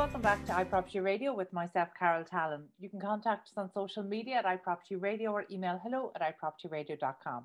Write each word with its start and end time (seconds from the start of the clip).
welcome 0.00 0.22
back 0.22 0.42
to 0.46 0.52
iProperty 0.52 1.04
Radio 1.04 1.34
with 1.34 1.52
myself, 1.52 1.90
Carol 1.98 2.24
Tallon. 2.24 2.64
You 2.78 2.88
can 2.88 2.98
contact 2.98 3.48
us 3.48 3.58
on 3.58 3.70
social 3.70 4.02
media 4.02 4.36
at 4.36 4.46
iProperty 4.46 4.98
Radio 4.98 5.30
or 5.30 5.44
email 5.50 5.78
hello 5.84 6.10
at 6.16 6.22
iPropertyRadio.com. 6.22 7.44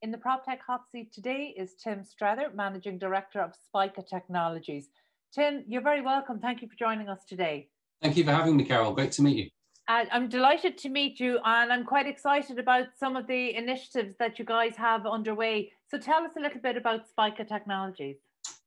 In 0.00 0.10
the 0.10 0.16
PropTech 0.16 0.60
hot 0.66 0.84
seat 0.90 1.12
today 1.12 1.54
is 1.54 1.74
Tim 1.74 2.02
Streather, 2.02 2.50
Managing 2.54 2.96
Director 2.96 3.42
of 3.42 3.52
Spica 3.66 4.00
Technologies. 4.00 4.88
Tim, 5.34 5.62
you're 5.68 5.82
very 5.82 6.00
welcome. 6.00 6.38
Thank 6.38 6.62
you 6.62 6.68
for 6.68 6.74
joining 6.74 7.10
us 7.10 7.20
today. 7.28 7.68
Thank 8.00 8.16
you 8.16 8.24
for 8.24 8.32
having 8.32 8.56
me, 8.56 8.64
Carol. 8.64 8.94
Great 8.94 9.12
to 9.12 9.22
meet 9.22 9.36
you. 9.36 9.50
Uh, 9.86 10.06
I'm 10.10 10.30
delighted 10.30 10.78
to 10.78 10.88
meet 10.88 11.20
you, 11.20 11.38
and 11.44 11.70
I'm 11.70 11.84
quite 11.84 12.06
excited 12.06 12.58
about 12.58 12.86
some 12.98 13.14
of 13.14 13.26
the 13.26 13.54
initiatives 13.54 14.14
that 14.20 14.38
you 14.38 14.46
guys 14.46 14.74
have 14.76 15.04
underway. 15.06 15.70
So, 15.90 15.98
tell 15.98 16.24
us 16.24 16.32
a 16.38 16.40
little 16.40 16.62
bit 16.62 16.78
about 16.78 17.10
Spica 17.10 17.44
Technologies. 17.44 18.16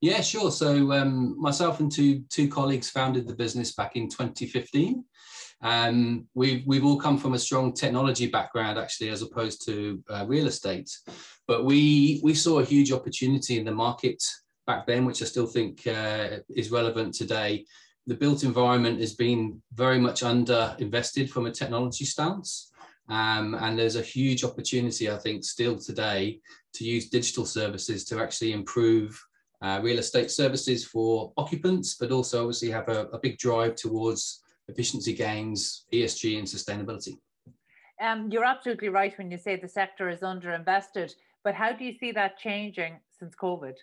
Yeah, 0.01 0.21
sure. 0.21 0.51
So, 0.51 0.91
um, 0.91 1.39
myself 1.39 1.79
and 1.79 1.91
two 1.91 2.23
two 2.29 2.47
colleagues 2.47 2.89
founded 2.89 3.27
the 3.27 3.35
business 3.35 3.73
back 3.73 3.95
in 3.95 4.09
2015. 4.09 5.03
Um, 5.61 6.27
we've 6.35 6.63
we've 6.67 6.85
all 6.85 6.99
come 6.99 7.17
from 7.17 7.33
a 7.33 7.39
strong 7.39 7.73
technology 7.73 8.27
background, 8.27 8.77
actually, 8.77 9.09
as 9.09 9.23
opposed 9.23 9.65
to 9.65 10.03
uh, 10.09 10.25
real 10.27 10.47
estate. 10.47 10.89
But 11.47 11.65
we 11.65 12.21
we 12.23 12.35
saw 12.35 12.59
a 12.59 12.65
huge 12.65 12.91
opportunity 12.91 13.57
in 13.57 13.65
the 13.65 13.71
market 13.71 14.23
back 14.67 14.85
then, 14.85 15.05
which 15.05 15.21
I 15.21 15.25
still 15.25 15.47
think 15.47 15.87
uh, 15.87 16.39
is 16.49 16.71
relevant 16.71 17.15
today 17.15 17.65
the 18.07 18.15
built 18.15 18.43
environment 18.43 19.01
has 19.01 19.13
been 19.13 19.61
very 19.73 19.99
much 19.99 20.23
under 20.23 20.75
invested 20.79 21.29
from 21.29 21.45
a 21.45 21.51
technology 21.51 22.05
stance. 22.05 22.71
Um, 23.09 23.53
and 23.55 23.77
there's 23.77 23.95
a 23.97 24.01
huge 24.01 24.43
opportunity, 24.43 25.09
I 25.11 25.17
think, 25.17 25.43
still 25.43 25.77
today 25.77 26.39
to 26.73 26.83
use 26.85 27.09
digital 27.09 27.45
services 27.45 28.05
to 28.05 28.21
actually 28.21 28.53
improve 28.53 29.21
uh, 29.61 29.79
real 29.81 29.99
estate 29.99 30.31
services 30.31 30.85
for 30.85 31.33
occupants, 31.37 31.95
but 31.99 32.11
also 32.11 32.41
obviously 32.41 32.69
have 32.69 32.87
a, 32.89 33.07
a 33.07 33.19
big 33.19 33.37
drive 33.37 33.75
towards 33.75 34.43
efficiency 34.67 35.13
gains, 35.13 35.85
ESG, 35.93 36.37
and 36.37 36.47
sustainability. 36.47 37.17
Um, 38.01 38.29
you're 38.31 38.45
absolutely 38.45 38.89
right 38.89 39.17
when 39.17 39.31
you 39.31 39.37
say 39.37 39.55
the 39.55 39.67
sector 39.67 40.09
is 40.09 40.19
underinvested, 40.19 41.13
but 41.43 41.55
how 41.55 41.73
do 41.73 41.83
you 41.83 41.93
see 41.97 42.11
that 42.11 42.37
changing 42.37 42.99
since 43.17 43.33
COVID? 43.35 43.73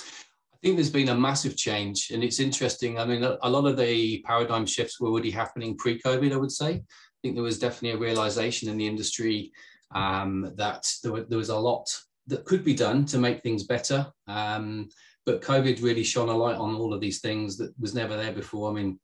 I 0.00 0.66
think 0.66 0.76
there's 0.76 0.90
been 0.90 1.10
a 1.10 1.14
massive 1.14 1.56
change, 1.56 2.10
and 2.12 2.24
it's 2.24 2.40
interesting. 2.40 2.98
I 2.98 3.04
mean, 3.04 3.22
a, 3.22 3.48
lot 3.48 3.66
of 3.66 3.76
the 3.76 4.22
paradigm 4.22 4.66
shifts 4.66 4.98
were 4.98 5.08
already 5.08 5.30
happening 5.30 5.76
pre-COVID. 5.76 6.32
I 6.32 6.36
would 6.36 6.50
say. 6.50 6.74
I 6.74 6.82
think 7.22 7.34
there 7.34 7.44
was 7.44 7.58
definitely 7.58 7.96
a 7.96 8.00
realization 8.00 8.68
in 8.68 8.76
the 8.76 8.86
industry 8.86 9.52
um, 9.94 10.52
that 10.56 10.90
there, 11.02 11.24
there, 11.24 11.38
was 11.38 11.50
a 11.50 11.56
lot 11.56 11.88
that 12.26 12.44
could 12.44 12.64
be 12.64 12.74
done 12.74 13.04
to 13.06 13.18
make 13.18 13.42
things 13.42 13.64
better. 13.64 14.06
Um, 14.26 14.88
but 15.28 15.42
COVID 15.42 15.82
really 15.82 16.04
shone 16.04 16.30
a 16.30 16.34
light 16.34 16.56
on 16.56 16.74
all 16.76 16.94
of 16.94 17.02
these 17.02 17.20
things 17.20 17.58
that 17.58 17.78
was 17.78 17.94
never 17.94 18.16
there 18.16 18.32
before. 18.32 18.70
I 18.70 18.72
mean, 18.72 18.98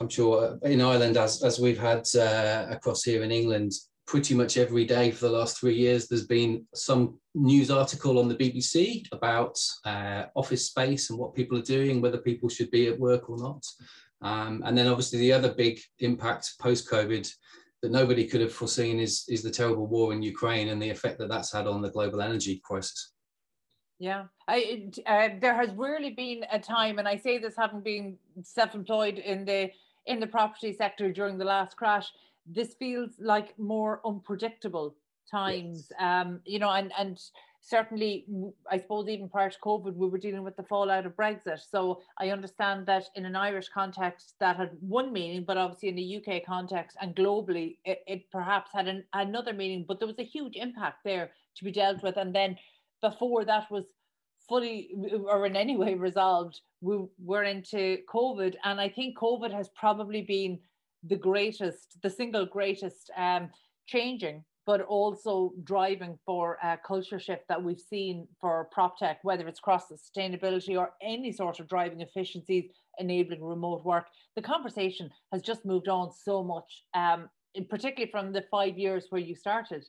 I'm 0.00 0.08
sure 0.10 0.58
in 0.64 0.82
Ireland, 0.82 1.16
as 1.16 1.42
as 1.42 1.58
we've 1.58 1.78
had 1.78 2.06
uh, 2.14 2.66
across 2.68 3.02
here 3.02 3.22
in 3.22 3.30
England, 3.30 3.72
pretty 4.06 4.34
much 4.34 4.58
every 4.58 4.84
day 4.84 5.10
for 5.10 5.24
the 5.24 5.32
last 5.38 5.58
three 5.58 5.74
years, 5.74 6.08
there's 6.08 6.26
been 6.26 6.66
some 6.74 7.18
news 7.34 7.70
article 7.70 8.18
on 8.18 8.28
the 8.28 8.34
BBC 8.34 9.10
about 9.12 9.58
uh, 9.86 10.24
office 10.34 10.66
space 10.66 11.08
and 11.08 11.18
what 11.18 11.34
people 11.34 11.56
are 11.56 11.72
doing, 11.76 12.02
whether 12.02 12.18
people 12.18 12.50
should 12.50 12.70
be 12.70 12.88
at 12.88 13.00
work 13.00 13.30
or 13.30 13.38
not. 13.38 13.64
Um, 14.20 14.62
and 14.66 14.76
then 14.76 14.88
obviously 14.88 15.20
the 15.20 15.32
other 15.32 15.54
big 15.54 15.80
impact 16.00 16.58
post-COVID 16.60 17.32
that 17.80 17.90
nobody 17.90 18.26
could 18.26 18.42
have 18.42 18.52
foreseen 18.52 19.00
is, 19.00 19.24
is 19.28 19.42
the 19.42 19.50
terrible 19.50 19.86
war 19.86 20.12
in 20.12 20.22
Ukraine 20.22 20.68
and 20.68 20.82
the 20.82 20.90
effect 20.90 21.18
that 21.18 21.30
that's 21.30 21.52
had 21.52 21.66
on 21.66 21.80
the 21.80 21.90
global 21.90 22.20
energy 22.20 22.60
crisis. 22.62 23.12
Yeah, 23.98 24.24
I, 24.46 24.90
uh, 25.06 25.28
there 25.40 25.54
has 25.54 25.70
rarely 25.70 26.10
been 26.10 26.44
a 26.52 26.58
time, 26.58 26.98
and 26.98 27.08
I 27.08 27.16
say 27.16 27.38
this 27.38 27.56
having 27.56 27.80
been 27.80 28.18
self-employed 28.42 29.18
in 29.18 29.44
the 29.44 29.70
in 30.06 30.20
the 30.20 30.26
property 30.26 30.72
sector 30.72 31.10
during 31.10 31.38
the 31.38 31.44
last 31.44 31.76
crash, 31.76 32.12
this 32.46 32.74
feels 32.74 33.12
like 33.18 33.58
more 33.58 34.00
unpredictable 34.04 34.94
times. 35.28 35.90
Yes. 35.90 36.26
Um, 36.26 36.40
you 36.44 36.58
know, 36.58 36.70
and 36.70 36.92
and 36.98 37.18
certainly, 37.60 38.24
I 38.70 38.78
suppose 38.78 39.08
even 39.08 39.28
prior 39.28 39.50
to 39.50 39.58
COVID, 39.58 39.94
we 39.94 40.08
were 40.08 40.18
dealing 40.18 40.44
with 40.44 40.56
the 40.56 40.62
fallout 40.62 41.06
of 41.06 41.16
Brexit. 41.16 41.60
So 41.68 42.02
I 42.18 42.30
understand 42.30 42.86
that 42.86 43.04
in 43.16 43.24
an 43.24 43.34
Irish 43.34 43.68
context, 43.68 44.34
that 44.38 44.56
had 44.56 44.70
one 44.80 45.12
meaning, 45.12 45.44
but 45.44 45.56
obviously 45.56 45.88
in 45.88 45.96
the 45.96 46.16
UK 46.18 46.44
context 46.44 46.96
and 47.00 47.16
globally, 47.16 47.78
it, 47.84 48.04
it 48.06 48.30
perhaps 48.30 48.70
had 48.72 48.86
an, 48.86 49.04
another 49.14 49.52
meaning. 49.52 49.84
But 49.86 49.98
there 49.98 50.06
was 50.06 50.18
a 50.18 50.24
huge 50.24 50.54
impact 50.54 50.98
there 51.04 51.30
to 51.56 51.64
be 51.64 51.72
dealt 51.72 52.02
with, 52.02 52.16
and 52.18 52.34
then 52.34 52.56
before 53.02 53.44
that 53.44 53.70
was 53.70 53.84
fully 54.48 54.90
or 55.28 55.46
in 55.46 55.56
any 55.56 55.76
way 55.76 55.94
resolved, 55.94 56.60
we 56.80 56.98
were 57.18 57.44
into 57.44 57.98
COVID, 58.12 58.54
and 58.64 58.80
I 58.80 58.88
think 58.88 59.18
COVID 59.18 59.52
has 59.52 59.68
probably 59.70 60.22
been 60.22 60.58
the 61.02 61.16
greatest, 61.16 61.98
the 62.02 62.10
single 62.10 62.46
greatest 62.46 63.10
um, 63.16 63.50
changing, 63.86 64.44
but 64.66 64.80
also 64.82 65.52
driving 65.62 66.18
for 66.26 66.58
a 66.62 66.76
culture 66.76 67.20
shift 67.20 67.44
that 67.48 67.62
we've 67.62 67.80
seen 67.80 68.26
for 68.40 68.68
prop 68.72 68.98
tech, 68.98 69.18
whether 69.22 69.46
it's 69.46 69.60
cross 69.60 69.84
sustainability 69.90 70.76
or 70.76 70.90
any 71.00 71.32
sort 71.32 71.60
of 71.60 71.68
driving 71.68 72.00
efficiencies, 72.00 72.70
enabling 72.98 73.42
remote 73.42 73.84
work. 73.84 74.06
The 74.34 74.42
conversation 74.42 75.10
has 75.32 75.42
just 75.42 75.64
moved 75.64 75.88
on 75.88 76.10
so 76.12 76.42
much, 76.42 76.84
um, 76.94 77.28
particularly 77.70 78.10
from 78.10 78.32
the 78.32 78.44
five 78.50 78.76
years 78.76 79.06
where 79.10 79.20
you 79.20 79.36
started. 79.36 79.84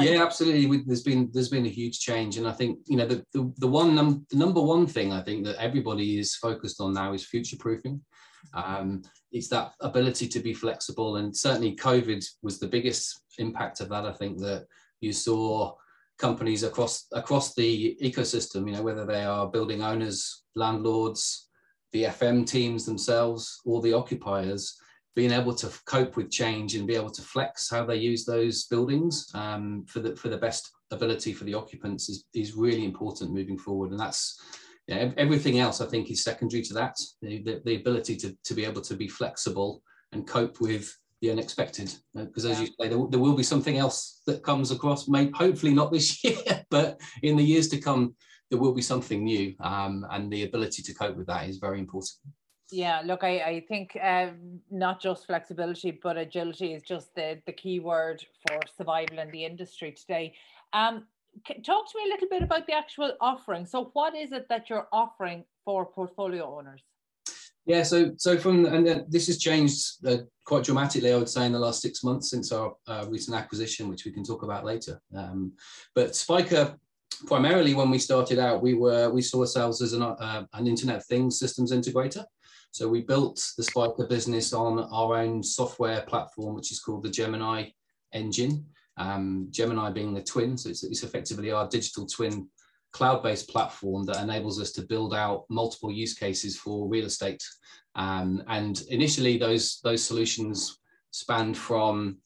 Yeah, 0.00 0.22
absolutely. 0.22 0.82
There's 0.84 1.02
been 1.02 1.30
there's 1.32 1.48
been 1.48 1.66
a 1.66 1.70
huge 1.70 2.00
change, 2.00 2.38
and 2.38 2.46
I 2.46 2.52
think 2.52 2.80
you 2.86 2.96
know 2.96 3.06
the 3.06 3.24
the, 3.32 3.52
the 3.58 3.68
one 3.68 3.94
num- 3.94 4.26
the 4.30 4.36
number 4.36 4.60
one 4.60 4.86
thing 4.86 5.12
I 5.12 5.22
think 5.22 5.44
that 5.44 5.62
everybody 5.62 6.18
is 6.18 6.34
focused 6.34 6.80
on 6.80 6.92
now 6.92 7.12
is 7.12 7.24
future 7.24 7.56
proofing. 7.56 8.00
Um, 8.54 9.02
it's 9.32 9.48
that 9.48 9.72
ability 9.80 10.28
to 10.28 10.40
be 10.40 10.54
flexible, 10.54 11.16
and 11.16 11.36
certainly 11.36 11.76
COVID 11.76 12.24
was 12.42 12.58
the 12.58 12.68
biggest 12.68 13.22
impact 13.38 13.80
of 13.80 13.88
that. 13.90 14.04
I 14.04 14.12
think 14.12 14.38
that 14.38 14.66
you 15.00 15.12
saw 15.12 15.74
companies 16.18 16.62
across 16.62 17.06
across 17.12 17.54
the 17.54 17.96
ecosystem, 18.02 18.68
you 18.68 18.76
know, 18.76 18.82
whether 18.82 19.06
they 19.06 19.24
are 19.24 19.48
building 19.48 19.82
owners, 19.82 20.42
landlords, 20.56 21.48
the 21.92 22.04
FM 22.04 22.46
teams 22.46 22.84
themselves, 22.84 23.60
or 23.64 23.80
the 23.82 23.92
occupiers, 23.92 24.76
being 25.16 25.32
able 25.32 25.54
to 25.54 25.68
cope 25.86 26.16
with 26.16 26.30
change 26.30 26.76
and 26.76 26.86
be 26.86 26.94
able 26.94 27.10
to 27.10 27.22
flex 27.22 27.68
how 27.68 27.84
they 27.84 27.96
use 27.96 28.24
those 28.24 28.66
buildings 28.66 29.28
um, 29.34 29.84
for 29.88 29.98
the 30.00 30.14
for 30.14 30.28
the 30.28 30.36
best 30.36 30.70
ability 30.92 31.32
for 31.32 31.44
the 31.44 31.54
occupants 31.54 32.08
is, 32.08 32.24
is 32.34 32.54
really 32.54 32.84
important 32.84 33.32
moving 33.32 33.58
forward 33.58 33.90
and 33.90 33.98
that's 33.98 34.40
yeah, 34.86 35.10
everything 35.16 35.58
else 35.58 35.80
I 35.80 35.86
think 35.86 36.10
is 36.10 36.22
secondary 36.22 36.62
to 36.62 36.74
that. 36.74 36.96
The, 37.20 37.42
the, 37.42 37.62
the, 37.64 37.74
ability 37.74 38.16
to, 38.18 38.36
to 38.44 38.54
be 38.54 38.64
able 38.64 38.82
to 38.82 38.94
be 38.94 39.08
flexible 39.08 39.82
and 40.12 40.28
cope 40.28 40.60
with 40.60 40.96
the 41.20 41.30
unexpected. 41.30 41.92
Because 42.14 42.46
uh, 42.46 42.50
as 42.50 42.60
yeah. 42.60 42.66
you 42.66 42.72
say, 42.80 42.88
there, 42.88 43.06
there, 43.10 43.20
will 43.20 43.34
be 43.34 43.42
something 43.42 43.78
else 43.78 44.22
that 44.26 44.44
comes 44.44 44.70
across, 44.70 45.08
maybe 45.08 45.32
hopefully 45.34 45.74
not 45.74 45.92
this 45.92 46.22
year, 46.24 46.64
but 46.70 47.00
in 47.22 47.36
the 47.36 47.42
years 47.42 47.68
to 47.68 47.80
come, 47.80 48.14
there 48.50 48.60
will 48.60 48.74
be 48.74 48.82
something 48.82 49.24
new. 49.24 49.54
Um, 49.60 50.06
and 50.10 50.32
the 50.32 50.44
ability 50.44 50.82
to 50.84 50.94
cope 50.94 51.16
with 51.16 51.26
that 51.26 51.48
is 51.48 51.58
very 51.58 51.80
important. 51.80 52.12
Yeah, 52.70 53.00
look, 53.04 53.22
I, 53.22 53.38
I 53.38 53.64
think 53.68 53.96
um, 54.02 54.60
not 54.70 55.00
just 55.00 55.26
flexibility, 55.26 55.92
but 56.02 56.16
agility 56.16 56.72
is 56.72 56.82
just 56.82 57.14
the, 57.14 57.40
the 57.46 57.52
key 57.52 57.78
word 57.78 58.24
for 58.46 58.58
survival 58.76 59.20
in 59.20 59.30
the 59.30 59.44
industry 59.44 59.92
today. 59.92 60.34
Um, 60.72 61.04
talk 61.64 61.90
to 61.90 61.98
me 61.98 62.04
a 62.06 62.12
little 62.12 62.28
bit 62.28 62.42
about 62.42 62.66
the 62.66 62.74
actual 62.74 63.12
offering. 63.20 63.66
So, 63.66 63.90
what 63.92 64.16
is 64.16 64.32
it 64.32 64.48
that 64.48 64.68
you're 64.68 64.88
offering 64.92 65.44
for 65.64 65.86
portfolio 65.86 66.56
owners? 66.56 66.82
Yeah, 67.66 67.82
so 67.82 68.12
so 68.16 68.38
from 68.38 68.64
and 68.64 69.04
this 69.08 69.26
has 69.26 69.38
changed 69.38 70.06
uh, 70.06 70.18
quite 70.44 70.64
dramatically, 70.64 71.12
I 71.12 71.16
would 71.16 71.28
say, 71.28 71.46
in 71.46 71.52
the 71.52 71.58
last 71.58 71.82
six 71.82 72.04
months 72.04 72.30
since 72.30 72.52
our 72.52 72.74
uh, 72.86 73.06
recent 73.08 73.36
acquisition, 73.36 73.88
which 73.88 74.04
we 74.04 74.12
can 74.12 74.22
talk 74.24 74.44
about 74.44 74.64
later. 74.64 75.00
Um, 75.14 75.52
but 75.94 76.14
Spica, 76.14 76.78
primarily 77.26 77.74
when 77.74 77.90
we 77.90 77.98
started 77.98 78.38
out, 78.38 78.62
we 78.62 78.74
were 78.74 79.10
we 79.10 79.20
saw 79.20 79.40
ourselves 79.40 79.82
as 79.82 79.92
an 79.94 80.02
uh, 80.02 80.44
an 80.52 80.66
Internet 80.68 81.04
Things 81.06 81.40
systems 81.40 81.72
integrator. 81.72 82.24
So 82.70 82.88
we 82.88 83.02
built 83.02 83.42
the 83.56 83.62
Spica 83.62 84.04
business 84.08 84.52
on 84.52 84.80
our 84.92 85.16
own 85.16 85.42
software 85.42 86.02
platform, 86.02 86.54
which 86.54 86.72
is 86.72 86.80
called 86.80 87.02
the 87.02 87.10
Gemini 87.10 87.70
engine. 88.12 88.66
Um, 88.98 89.48
Gemini 89.50 89.90
being 89.90 90.14
the 90.14 90.22
twin, 90.22 90.56
so 90.56 90.70
it's, 90.70 90.82
it's 90.84 91.02
effectively 91.02 91.50
our 91.50 91.68
digital 91.68 92.06
twin 92.06 92.48
cloud-based 92.92 93.48
platform 93.50 94.06
that 94.06 94.22
enables 94.22 94.58
us 94.58 94.72
to 94.72 94.82
build 94.82 95.14
out 95.14 95.44
multiple 95.50 95.92
use 95.92 96.14
cases 96.14 96.56
for 96.56 96.88
real 96.88 97.04
estate. 97.04 97.42
Um, 97.94 98.42
and 98.48 98.82
initially, 98.88 99.36
those 99.36 99.80
those 99.82 100.02
solutions 100.02 100.78
spanned 101.10 101.56
from 101.56 102.18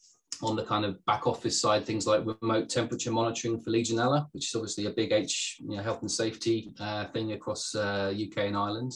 on 0.43 0.57
the 0.57 0.65
kind 0.65 0.85
of 0.85 1.05
back 1.05 1.27
office 1.27 1.61
side, 1.61 1.85
things 1.85 2.07
like 2.07 2.25
remote 2.41 2.69
temperature 2.69 3.11
monitoring 3.11 3.61
for 3.61 3.71
Legionella, 3.71 4.27
which 4.33 4.49
is 4.49 4.55
obviously 4.55 4.87
a 4.87 4.91
big 4.91 5.13
H, 5.13 5.59
you 5.61 5.77
know, 5.77 5.83
health 5.83 6.01
and 6.01 6.11
safety 6.11 6.73
uh, 6.81 7.07
thing 7.07 7.33
across 7.33 7.75
uh, 7.75 8.13
UK 8.15 8.45
and 8.45 8.57
Ireland. 8.57 8.93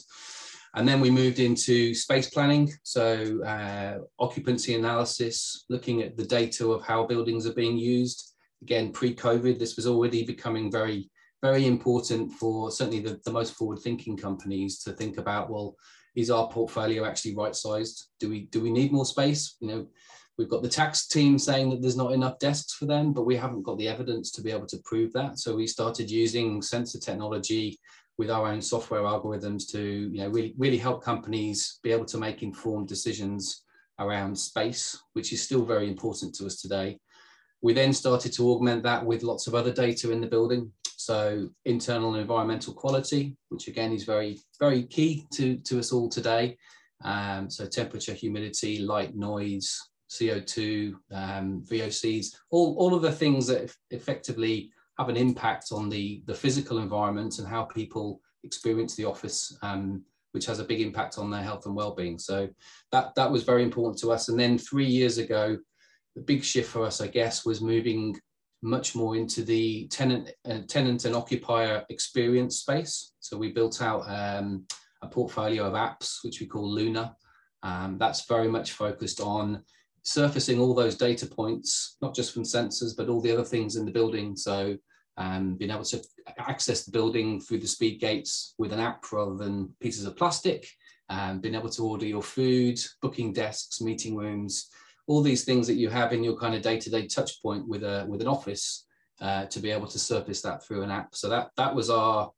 And 0.75 0.87
then 0.87 0.99
we 0.99 1.09
moved 1.09 1.39
into 1.39 1.93
space 1.95 2.29
planning, 2.29 2.71
so 2.83 3.41
uh, 3.43 3.99
occupancy 4.19 4.75
analysis, 4.75 5.65
looking 5.69 6.01
at 6.01 6.17
the 6.17 6.25
data 6.25 6.67
of 6.67 6.83
how 6.83 7.05
buildings 7.05 7.47
are 7.47 7.53
being 7.53 7.77
used. 7.77 8.33
Again, 8.61 8.91
pre-COVID, 8.91 9.57
this 9.57 9.77
was 9.77 9.87
already 9.87 10.25
becoming 10.25 10.69
very, 10.69 11.09
very 11.41 11.65
important 11.65 12.33
for 12.33 12.71
certainly 12.71 12.99
the, 12.99 13.21
the 13.23 13.31
most 13.31 13.53
forward-thinking 13.53 14.17
companies 14.17 14.79
to 14.83 14.91
think 14.91 15.17
about, 15.17 15.49
well, 15.49 15.75
is 16.15 16.29
our 16.29 16.49
portfolio 16.49 17.05
actually 17.05 17.35
right 17.35 17.55
sized? 17.55 18.07
Do 18.19 18.29
we 18.29 18.45
do 18.45 18.61
we 18.61 18.71
need 18.71 18.91
more 18.91 19.05
space? 19.05 19.55
You 19.59 19.67
know, 19.67 19.87
we've 20.37 20.49
got 20.49 20.63
the 20.63 20.69
tax 20.69 21.07
team 21.07 21.37
saying 21.37 21.69
that 21.69 21.81
there's 21.81 21.97
not 21.97 22.13
enough 22.13 22.39
desks 22.39 22.73
for 22.73 22.85
them, 22.85 23.13
but 23.13 23.25
we 23.25 23.35
haven't 23.35 23.63
got 23.63 23.77
the 23.77 23.87
evidence 23.87 24.31
to 24.31 24.41
be 24.41 24.51
able 24.51 24.67
to 24.67 24.81
prove 24.85 25.11
that. 25.13 25.39
So 25.39 25.55
we 25.55 25.67
started 25.67 26.09
using 26.09 26.61
sensor 26.61 26.99
technology 26.99 27.79
with 28.17 28.29
our 28.29 28.47
own 28.47 28.61
software 28.61 29.01
algorithms 29.01 29.69
to 29.71 29.81
you 29.81 30.21
know 30.21 30.29
really 30.29 30.53
really 30.57 30.77
help 30.77 31.03
companies 31.03 31.79
be 31.83 31.91
able 31.91 32.05
to 32.05 32.17
make 32.17 32.43
informed 32.43 32.87
decisions 32.87 33.65
around 33.99 34.37
space, 34.37 34.97
which 35.13 35.31
is 35.33 35.41
still 35.41 35.65
very 35.65 35.87
important 35.87 36.35
to 36.35 36.45
us 36.45 36.61
today. 36.61 36.97
We 37.61 37.73
then 37.73 37.93
started 37.93 38.33
to 38.33 38.49
augment 38.49 38.83
that 38.83 39.05
with 39.05 39.23
lots 39.23 39.47
of 39.47 39.55
other 39.55 39.71
data 39.71 40.11
in 40.11 40.21
the 40.21 40.27
building. 40.27 40.71
So 40.97 41.49
internal 41.65 42.13
and 42.13 42.21
environmental 42.21 42.73
quality, 42.73 43.35
which 43.49 43.67
again 43.67 43.91
is 43.91 44.03
very, 44.03 44.39
very 44.59 44.83
key 44.83 45.25
to, 45.33 45.57
to 45.57 45.79
us 45.79 45.91
all 45.91 46.09
today. 46.09 46.57
Um, 47.03 47.49
so 47.49 47.65
temperature, 47.65 48.13
humidity, 48.13 48.79
light, 48.79 49.15
noise, 49.15 49.79
CO2, 50.09 50.93
um, 51.11 51.63
VOCs, 51.69 52.35
all, 52.49 52.75
all 52.77 52.93
of 52.93 53.01
the 53.01 53.11
things 53.11 53.47
that 53.47 53.73
effectively 53.91 54.71
have 54.97 55.09
an 55.09 55.17
impact 55.17 55.67
on 55.71 55.89
the, 55.89 56.23
the 56.25 56.33
physical 56.33 56.79
environment 56.79 57.39
and 57.39 57.47
how 57.47 57.63
people 57.63 58.21
experience 58.43 58.95
the 58.95 59.05
office, 59.05 59.57
um, 59.61 60.03
which 60.31 60.45
has 60.45 60.59
a 60.59 60.63
big 60.63 60.81
impact 60.81 61.17
on 61.17 61.29
their 61.29 61.43
health 61.43 61.65
and 61.65 61.75
well-being. 61.75 62.17
So 62.17 62.47
that, 62.91 63.13
that 63.15 63.31
was 63.31 63.43
very 63.43 63.63
important 63.63 63.99
to 64.01 64.11
us. 64.11 64.29
And 64.29 64.39
then 64.39 64.57
three 64.57 64.85
years 64.85 65.17
ago, 65.17 65.57
the 66.15 66.21
big 66.21 66.43
shift 66.43 66.69
for 66.69 66.85
us, 66.85 67.01
I 67.01 67.07
guess, 67.07 67.45
was 67.45 67.61
moving 67.61 68.17
much 68.61 68.95
more 68.95 69.15
into 69.15 69.43
the 69.43 69.87
tenant, 69.87 70.31
uh, 70.49 70.59
tenant 70.67 71.05
and 71.05 71.15
occupier 71.15 71.83
experience 71.89 72.59
space. 72.59 73.13
So 73.19 73.37
we 73.37 73.51
built 73.51 73.81
out 73.81 74.03
um, 74.07 74.65
a 75.01 75.07
portfolio 75.07 75.65
of 75.65 75.73
apps, 75.73 76.23
which 76.23 76.39
we 76.39 76.47
call 76.47 76.69
Luna. 76.69 77.15
Um, 77.63 77.97
that's 77.97 78.25
very 78.27 78.47
much 78.47 78.71
focused 78.71 79.19
on 79.19 79.63
surfacing 80.05 80.59
all 80.59 80.75
those 80.75 80.95
data 80.95 81.25
points, 81.25 81.97
not 81.99 82.15
just 82.15 82.31
from 82.33 82.43
sensors, 82.43 82.95
but 82.95 83.09
all 83.09 83.21
the 83.21 83.31
other 83.31 83.43
things 83.43 83.75
in 83.75 83.85
the 83.85 83.91
building. 83.91 84.35
So 84.35 84.77
um, 85.17 85.55
being 85.55 85.71
able 85.71 85.83
to 85.85 86.01
access 86.37 86.85
the 86.85 86.91
building 86.91 87.41
through 87.41 87.59
the 87.59 87.67
speed 87.67 87.99
gates 87.99 88.53
with 88.59 88.71
an 88.71 88.79
app 88.79 89.11
rather 89.11 89.35
than 89.35 89.73
pieces 89.81 90.05
of 90.05 90.15
plastic, 90.15 90.69
um, 91.09 91.39
being 91.39 91.55
able 91.55 91.69
to 91.69 91.83
order 91.83 92.05
your 92.05 92.21
food, 92.21 92.79
booking 93.01 93.33
desks, 93.33 93.81
meeting 93.81 94.15
rooms, 94.15 94.69
all 95.07 95.23
these 95.23 95.43
things 95.43 95.65
that 95.67 95.75
you 95.75 95.89
have 95.89 96.13
in 96.13 96.23
your 96.23 96.37
kind 96.37 96.53
of 96.53 96.61
day-to-day 96.61 97.07
touch 97.07 97.41
point 97.41 97.67
with 97.67 97.83
a 97.83 98.05
with 98.07 98.21
an 98.21 98.27
office 98.27 98.85
uh, 99.21 99.45
to 99.45 99.59
be 99.59 99.71
able 99.71 99.87
to 99.87 99.99
surface 99.99 100.41
that 100.41 100.63
through 100.63 100.83
an 100.83 100.91
app. 100.91 101.15
So 101.15 101.29
that 101.29 101.49
that 101.57 101.73
was 101.73 101.89
our 101.89 102.31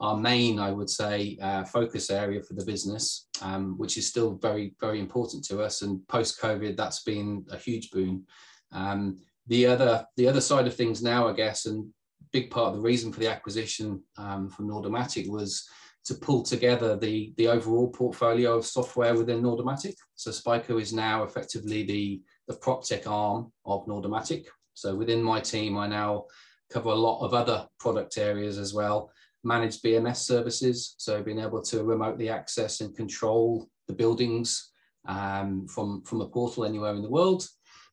our 0.00 0.16
main, 0.16 0.58
I 0.58 0.70
would 0.70 0.88
say, 0.88 1.38
uh, 1.42 1.64
focus 1.64 2.10
area 2.10 2.42
for 2.42 2.54
the 2.54 2.64
business, 2.64 3.28
um, 3.42 3.76
which 3.78 3.98
is 3.98 4.06
still 4.06 4.34
very 4.34 4.74
very 4.80 5.00
important 5.00 5.44
to 5.46 5.62
us. 5.62 5.82
And 5.82 6.06
post 6.08 6.40
COVID, 6.40 6.76
that's 6.76 7.02
been 7.02 7.44
a 7.50 7.56
huge 7.56 7.90
boon. 7.90 8.24
Um, 8.72 9.18
the 9.46 9.66
other 9.66 10.06
the 10.16 10.28
other 10.28 10.40
side 10.40 10.66
of 10.66 10.74
things 10.74 11.02
now, 11.02 11.28
I 11.28 11.32
guess, 11.32 11.66
and 11.66 11.92
big 12.32 12.50
part 12.50 12.68
of 12.68 12.74
the 12.74 12.80
reason 12.80 13.12
for 13.12 13.20
the 13.20 13.30
acquisition 13.30 14.02
um, 14.16 14.48
from 14.48 14.68
Nordomatic 14.68 15.28
was 15.28 15.68
to 16.04 16.14
pull 16.14 16.42
together 16.42 16.96
the, 16.96 17.34
the 17.36 17.48
overall 17.48 17.88
portfolio 17.88 18.56
of 18.56 18.64
software 18.64 19.14
within 19.14 19.42
Nordomatic. 19.42 19.94
So 20.14 20.30
Spica 20.30 20.76
is 20.78 20.92
now 20.92 21.24
effectively 21.24 21.82
the, 21.84 22.22
the 22.46 22.54
prop 22.54 22.84
tech 22.84 23.06
arm 23.06 23.52
of 23.66 23.86
Nordomatic. 23.86 24.46
So 24.74 24.94
within 24.94 25.22
my 25.22 25.40
team, 25.40 25.76
I 25.76 25.86
now 25.86 26.24
cover 26.70 26.90
a 26.90 26.94
lot 26.94 27.24
of 27.24 27.34
other 27.34 27.66
product 27.78 28.16
areas 28.16 28.58
as 28.58 28.72
well, 28.72 29.10
managed 29.44 29.82
BMS 29.82 30.16
services. 30.16 30.94
So 30.98 31.22
being 31.22 31.38
able 31.38 31.62
to 31.62 31.84
remotely 31.84 32.28
access 32.28 32.80
and 32.80 32.96
control 32.96 33.68
the 33.86 33.94
buildings 33.94 34.72
um, 35.06 35.66
from, 35.66 36.02
from 36.02 36.20
a 36.20 36.28
portal 36.28 36.64
anywhere 36.64 36.94
in 36.94 37.02
the 37.02 37.10
world. 37.10 37.46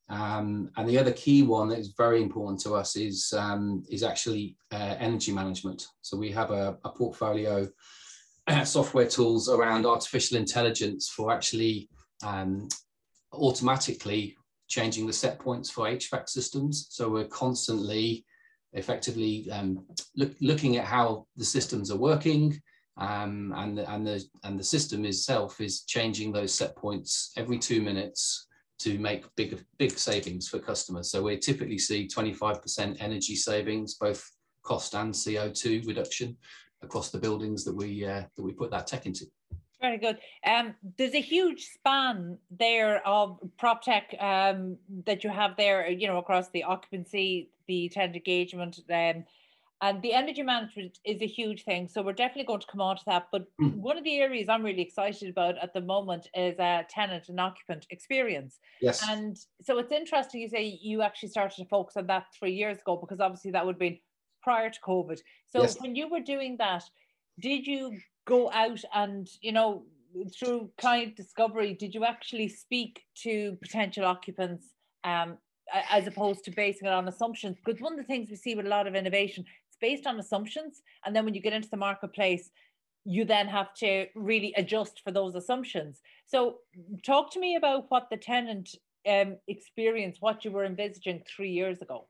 Um, 0.10 0.70
and 0.78 0.88
the 0.88 1.00
other 1.00 1.14
key 1.14 1.42
one 1.42 1.70
that 1.70 1.80
is 1.80 1.94
very 1.98 2.22
important 2.22 2.60
to 2.62 2.76
us 2.76 2.96
is, 2.96 3.34
um, 3.36 3.84
is 3.90 4.04
actually 4.04 4.56
uh, 4.72 4.96
energy 5.00 5.32
management. 5.32 5.88
So 6.02 6.18
we 6.18 6.32
have 6.32 6.52
a, 6.52 6.78
a 6.84 6.90
portfolio 6.90 7.68
software 8.64 9.08
tools 9.08 9.50
around 9.50 9.86
artificial 9.86 10.38
intelligence 10.38 11.10
for 11.10 11.32
actually 11.32 11.90
um, 12.24 12.68
automatically 13.34 14.38
changing 14.68 15.08
the 15.08 15.14
set 15.14 15.40
points 15.40 15.70
for 15.70 15.86
HVAC 15.86 16.30
systems. 16.30 16.88
So 16.90 17.10
we're 17.10 17.28
constantly 17.28 18.26
effectively 18.76 19.50
um, 19.52 19.84
look, 20.16 20.32
looking 20.42 20.78
at 20.78 20.86
how 20.86 21.26
the 21.36 21.46
systems 21.46 21.90
are 21.92 21.98
working 21.98 22.62
um, 22.98 23.54
and, 23.58 23.78
the, 23.78 23.92
and, 23.92 24.06
the, 24.06 24.24
and 24.44 24.60
the 24.60 24.64
system 24.64 25.06
itself 25.06 25.60
is 25.60 25.84
changing 25.84 26.32
those 26.32 26.54
set 26.54 26.76
points 26.76 27.32
every 27.38 27.58
two 27.58 27.82
minutes 27.82 28.48
to 28.80 29.00
make 29.00 29.26
big, 29.36 29.64
big 29.78 29.98
savings 29.98 30.48
for 30.48 30.60
customers. 30.60 31.10
So 31.10 31.24
we 31.24 31.38
typically 31.38 31.78
see 31.78 32.08
25% 32.08 32.98
energy 33.00 33.36
savings, 33.36 33.96
both 33.96 34.30
cost 34.64 34.96
and 34.96 35.14
CO2 35.14 35.88
reduction 35.88 36.38
across 36.82 37.10
the 37.10 37.18
buildings 37.18 37.64
that 37.64 37.76
we 37.76 38.06
uh, 38.06 38.24
that 38.36 38.44
we 38.44 38.52
put 38.52 38.72
that 38.72 38.88
tech 38.88 39.06
into. 39.06 39.26
Very 39.86 40.00
good. 40.00 40.18
Um, 40.44 40.74
there's 40.98 41.14
a 41.14 41.22
huge 41.22 41.66
span 41.66 42.40
there 42.50 43.08
of 43.08 43.40
prop 43.60 43.84
tech 43.84 44.16
um, 44.20 44.78
that 45.06 45.24
you 45.24 45.30
have 45.30 45.56
there, 45.58 45.88
you 45.88 46.08
know, 46.08 46.18
across 46.18 46.50
the 46.50 46.64
occupancy, 46.64 47.52
the 47.68 47.90
tenant 47.90 48.16
engagement, 48.16 48.80
um, 48.92 49.26
and 49.82 50.02
the 50.02 50.14
energy 50.14 50.42
management 50.42 50.98
is 51.06 51.22
a 51.22 51.28
huge 51.28 51.66
thing. 51.66 51.88
So 51.88 52.02
we're 52.02 52.14
definitely 52.14 52.46
going 52.46 52.62
to 52.62 52.68
come 52.68 52.82
on 52.82 52.98
to 52.98 53.04
that. 53.06 53.28
But 53.32 53.46
mm. 53.62 53.76
one 53.76 53.96
of 53.96 54.04
the 54.04 54.18
areas 54.18 54.50
I'm 54.50 54.64
really 54.64 54.82
excited 54.82 55.30
about 55.30 55.56
at 55.60 55.76
the 55.76 55.82
moment 55.82 56.30
is 56.34 56.58
uh, 56.58 56.82
tenant 56.90 57.30
and 57.30 57.40
occupant 57.40 57.86
experience. 57.92 58.58
Yes. 58.82 59.08
And 59.08 59.38
so 59.62 59.78
it's 59.78 59.92
interesting 59.92 60.42
you 60.42 60.50
say 60.50 60.80
you 60.82 61.04
actually 61.04 61.30
started 61.30 61.58
to 61.58 61.66
focus 61.66 61.96
on 61.96 62.08
that 62.08 62.26
three 62.40 62.54
years 62.54 62.80
ago 62.80 62.98
because 62.98 63.20
obviously 63.20 63.52
that 63.52 63.68
would 63.68 63.78
be 63.78 64.02
prior 64.42 64.72
to 64.72 64.80
COVID. 64.82 65.20
So 65.46 65.62
yes. 65.62 65.80
when 65.80 65.96
you 65.96 66.10
were 66.10 66.22
doing 66.22 66.58
that, 66.58 66.84
did 67.40 67.68
you 67.68 68.00
go 68.26 68.52
out 68.52 68.82
and, 68.94 69.28
you 69.42 69.52
know, 69.52 69.84
through 70.38 70.70
client 70.78 71.16
discovery, 71.16 71.74
did 71.74 71.94
you 71.94 72.06
actually 72.06 72.48
speak 72.48 73.04
to 73.24 73.58
potential 73.62 74.06
occupants 74.06 74.74
um, 75.04 75.38
as 75.90 76.08
opposed 76.08 76.44
to 76.46 76.52
basing 76.52 76.88
it 76.88 76.94
on 76.94 77.08
assumptions? 77.08 77.58
Because 77.64 77.82
one 77.82 77.94
of 77.94 78.00
the 78.00 78.06
things 78.06 78.30
we 78.30 78.36
see 78.36 78.56
with 78.56 78.66
a 78.66 78.70
lot 78.70 78.88
of 78.88 78.96
innovation, 78.96 79.46
it's 79.68 79.78
based 79.80 80.08
on 80.08 80.20
assumptions. 80.20 80.82
And 81.06 81.16
then 81.16 81.26
when 81.26 81.34
you 81.34 81.42
get 81.42 81.54
into 81.54 81.70
the 81.70 81.78
marketplace, 81.78 82.50
you 83.04 83.26
then 83.26 83.48
have 83.48 83.74
to 83.76 84.08
really 84.16 84.54
adjust 84.58 85.02
for 85.04 85.12
those 85.12 85.36
assumptions. 85.36 86.02
So 86.26 86.58
talk 87.04 87.32
to 87.34 87.40
me 87.40 87.56
about 87.56 87.86
what 87.90 88.08
the 88.10 88.18
tenant 88.18 88.70
um, 89.08 89.38
experience, 89.48 90.18
what 90.20 90.44
you 90.44 90.52
were 90.52 90.66
envisaging 90.66 91.24
three 91.28 91.52
years 91.52 91.82
ago. 91.82 92.08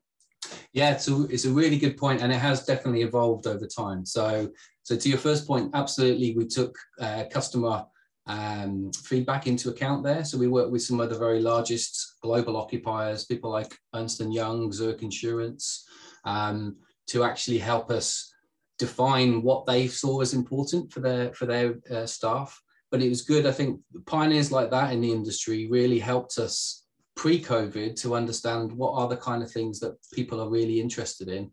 Yeah, 0.76 0.92
it's 0.92 1.08
a, 1.08 1.22
it's 1.30 1.46
a 1.46 1.50
really 1.50 1.78
good 1.78 1.96
point, 1.96 2.20
and 2.20 2.30
it 2.30 2.38
has 2.38 2.66
definitely 2.66 3.00
evolved 3.00 3.46
over 3.46 3.66
time. 3.66 4.04
So, 4.04 4.50
so 4.82 4.94
to 4.94 5.08
your 5.08 5.16
first 5.16 5.46
point, 5.46 5.70
absolutely, 5.72 6.36
we 6.36 6.44
took 6.44 6.76
uh, 7.00 7.24
customer 7.30 7.86
um, 8.26 8.92
feedback 8.92 9.46
into 9.46 9.70
account 9.70 10.04
there. 10.04 10.22
So 10.22 10.36
we 10.36 10.48
work 10.48 10.70
with 10.70 10.82
some 10.82 11.00
of 11.00 11.08
the 11.08 11.18
very 11.18 11.40
largest 11.40 12.16
global 12.20 12.58
occupiers, 12.58 13.24
people 13.24 13.50
like 13.50 13.74
Ernst 13.94 14.20
and 14.20 14.34
Young, 14.34 14.70
Zurich 14.70 15.02
Insurance, 15.02 15.88
um, 16.26 16.76
to 17.06 17.24
actually 17.24 17.58
help 17.58 17.90
us 17.90 18.30
define 18.78 19.40
what 19.40 19.64
they 19.64 19.88
saw 19.88 20.20
as 20.20 20.34
important 20.34 20.92
for 20.92 21.00
their 21.00 21.32
for 21.32 21.46
their 21.46 21.76
uh, 21.90 22.04
staff. 22.04 22.60
But 22.90 23.00
it 23.00 23.08
was 23.08 23.22
good. 23.22 23.46
I 23.46 23.52
think 23.52 23.80
pioneers 24.04 24.52
like 24.52 24.70
that 24.72 24.92
in 24.92 25.00
the 25.00 25.10
industry 25.10 25.68
really 25.70 25.98
helped 25.98 26.36
us 26.36 26.85
pre-COVID 27.16 27.96
to 28.02 28.14
understand 28.14 28.70
what 28.70 28.92
are 28.92 29.08
the 29.08 29.16
kind 29.16 29.42
of 29.42 29.50
things 29.50 29.80
that 29.80 29.96
people 30.12 30.40
are 30.40 30.50
really 30.50 30.80
interested 30.80 31.28
in. 31.28 31.50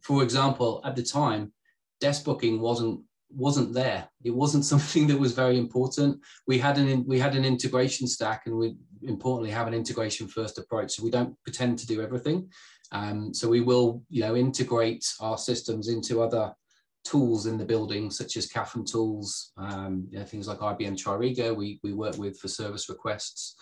For 0.00 0.22
example, 0.22 0.80
at 0.84 0.96
the 0.96 1.02
time, 1.02 1.52
desk 2.00 2.24
booking 2.24 2.60
wasn't 2.60 3.00
wasn't 3.34 3.72
there. 3.72 4.08
It 4.24 4.34
wasn't 4.34 4.64
something 4.72 5.06
that 5.06 5.18
was 5.18 5.32
very 5.32 5.58
important. 5.58 6.20
We 6.46 6.58
had 6.58 6.78
an 6.78 7.04
we 7.06 7.18
had 7.18 7.36
an 7.36 7.44
integration 7.44 8.06
stack, 8.08 8.42
and 8.46 8.56
we 8.56 8.76
importantly 9.02 9.50
have 9.50 9.68
an 9.68 9.74
integration 9.74 10.28
first 10.28 10.58
approach. 10.58 10.92
So 10.92 11.04
we 11.04 11.10
don't 11.10 11.36
pretend 11.44 11.78
to 11.78 11.86
do 11.86 12.02
everything. 12.02 12.50
Um, 12.90 13.32
so 13.32 13.48
we 13.48 13.60
will, 13.60 14.02
you 14.10 14.20
know, 14.20 14.36
integrate 14.36 15.06
our 15.20 15.38
systems 15.38 15.88
into 15.88 16.22
other 16.22 16.52
tools 17.04 17.46
in 17.46 17.56
the 17.58 17.64
building, 17.64 18.10
such 18.10 18.36
as 18.36 18.48
CAFM 18.48 18.90
tools, 18.90 19.52
um, 19.56 20.06
you 20.10 20.18
know, 20.18 20.24
things 20.24 20.46
like 20.46 20.58
IBM 20.58 20.96
Tririga. 20.96 21.54
We 21.54 21.80
we 21.82 21.92
work 21.92 22.16
with 22.16 22.38
for 22.38 22.48
service 22.48 22.88
requests 22.88 23.56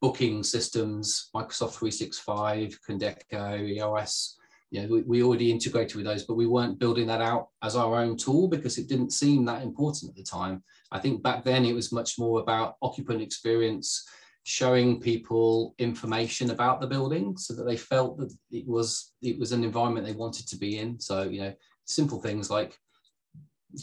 booking 0.00 0.42
systems, 0.42 1.30
Microsoft 1.34 1.74
365, 1.74 2.78
Condeco, 2.88 3.68
EOS. 3.68 4.36
You 4.70 4.82
know, 4.82 4.88
we, 4.88 5.02
we 5.02 5.22
already 5.22 5.50
integrated 5.50 5.96
with 5.96 6.04
those, 6.04 6.24
but 6.24 6.34
we 6.34 6.46
weren't 6.46 6.78
building 6.78 7.06
that 7.06 7.20
out 7.20 7.48
as 7.62 7.76
our 7.76 7.96
own 7.96 8.16
tool 8.16 8.48
because 8.48 8.78
it 8.78 8.88
didn't 8.88 9.12
seem 9.12 9.44
that 9.44 9.62
important 9.62 10.10
at 10.10 10.16
the 10.16 10.22
time. 10.22 10.62
I 10.90 10.98
think 10.98 11.22
back 11.22 11.44
then 11.44 11.64
it 11.64 11.74
was 11.74 11.92
much 11.92 12.18
more 12.18 12.40
about 12.40 12.76
occupant 12.82 13.22
experience, 13.22 14.06
showing 14.44 15.00
people 15.00 15.74
information 15.78 16.50
about 16.50 16.80
the 16.80 16.86
building 16.86 17.36
so 17.36 17.54
that 17.54 17.64
they 17.64 17.76
felt 17.76 18.18
that 18.18 18.32
it 18.50 18.66
was 18.66 19.12
it 19.22 19.38
was 19.38 19.52
an 19.52 19.64
environment 19.64 20.06
they 20.06 20.12
wanted 20.12 20.46
to 20.48 20.56
be 20.56 20.78
in. 20.78 21.00
So, 21.00 21.22
you 21.22 21.40
know, 21.40 21.54
simple 21.84 22.20
things 22.20 22.50
like 22.50 22.78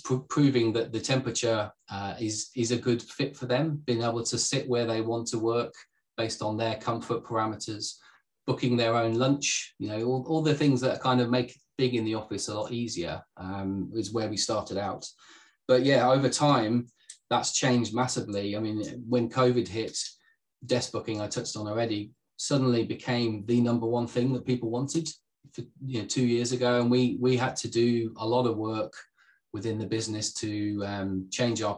pr- 0.04 0.28
proving 0.30 0.74
that 0.74 0.92
the 0.92 1.00
temperature 1.00 1.72
uh, 1.90 2.14
is 2.20 2.50
is 2.56 2.72
a 2.72 2.78
good 2.78 3.02
fit 3.02 3.36
for 3.36 3.46
them, 3.46 3.82
being 3.86 4.04
able 4.04 4.24
to 4.24 4.38
sit 4.38 4.68
where 4.68 4.86
they 4.86 5.02
want 5.02 5.28
to 5.28 5.40
work 5.40 5.74
based 6.18 6.42
on 6.42 6.58
their 6.58 6.76
comfort 6.76 7.24
parameters, 7.24 7.96
booking 8.46 8.78
their 8.78 8.96
own 8.96 9.16
lunch, 9.16 9.74
you 9.80 9.88
know, 9.88 10.04
all, 10.04 10.26
all 10.28 10.42
the 10.42 10.54
things 10.54 10.82
that 10.82 11.02
kind 11.02 11.22
of 11.22 11.30
make 11.30 11.58
being 11.78 11.96
in 11.96 12.06
the 12.06 12.16
office 12.16 12.48
a 12.48 12.54
lot 12.54 12.72
easier 12.72 13.22
um, 13.38 13.90
is 13.96 14.14
where 14.14 14.30
we 14.30 14.38
started 14.38 14.78
out. 14.78 15.06
But 15.68 15.84
yeah, 15.84 16.10
over 16.10 16.30
time, 16.30 16.88
that's 17.30 17.54
changed 17.54 17.96
massively. 17.96 18.56
I 18.56 18.60
mean, 18.60 19.04
when 19.08 19.30
COVID 19.30 19.68
hit, 19.68 19.98
desk 20.66 20.92
booking 20.92 21.22
I 21.22 21.28
touched 21.28 21.56
on 21.56 21.68
already 21.68 22.12
suddenly 22.38 22.84
became 22.86 23.46
the 23.46 23.62
number 23.62 23.88
one 23.88 24.08
thing 24.08 24.34
that 24.34 24.46
people 24.46 24.70
wanted 24.70 25.10
for, 25.54 25.62
you 25.86 26.02
know, 26.02 26.08
two 26.08 26.26
years 26.26 26.52
ago, 26.52 26.82
and 26.82 26.92
we 26.92 27.18
we 27.20 27.38
had 27.38 27.56
to 27.58 27.70
do 27.70 28.14
a 28.18 28.28
lot 28.28 28.46
of 28.46 28.58
work 28.58 28.94
within 29.54 29.78
the 29.78 29.86
business 29.86 30.34
to 30.34 30.84
um, 30.86 31.28
change 31.32 31.62
our 31.62 31.78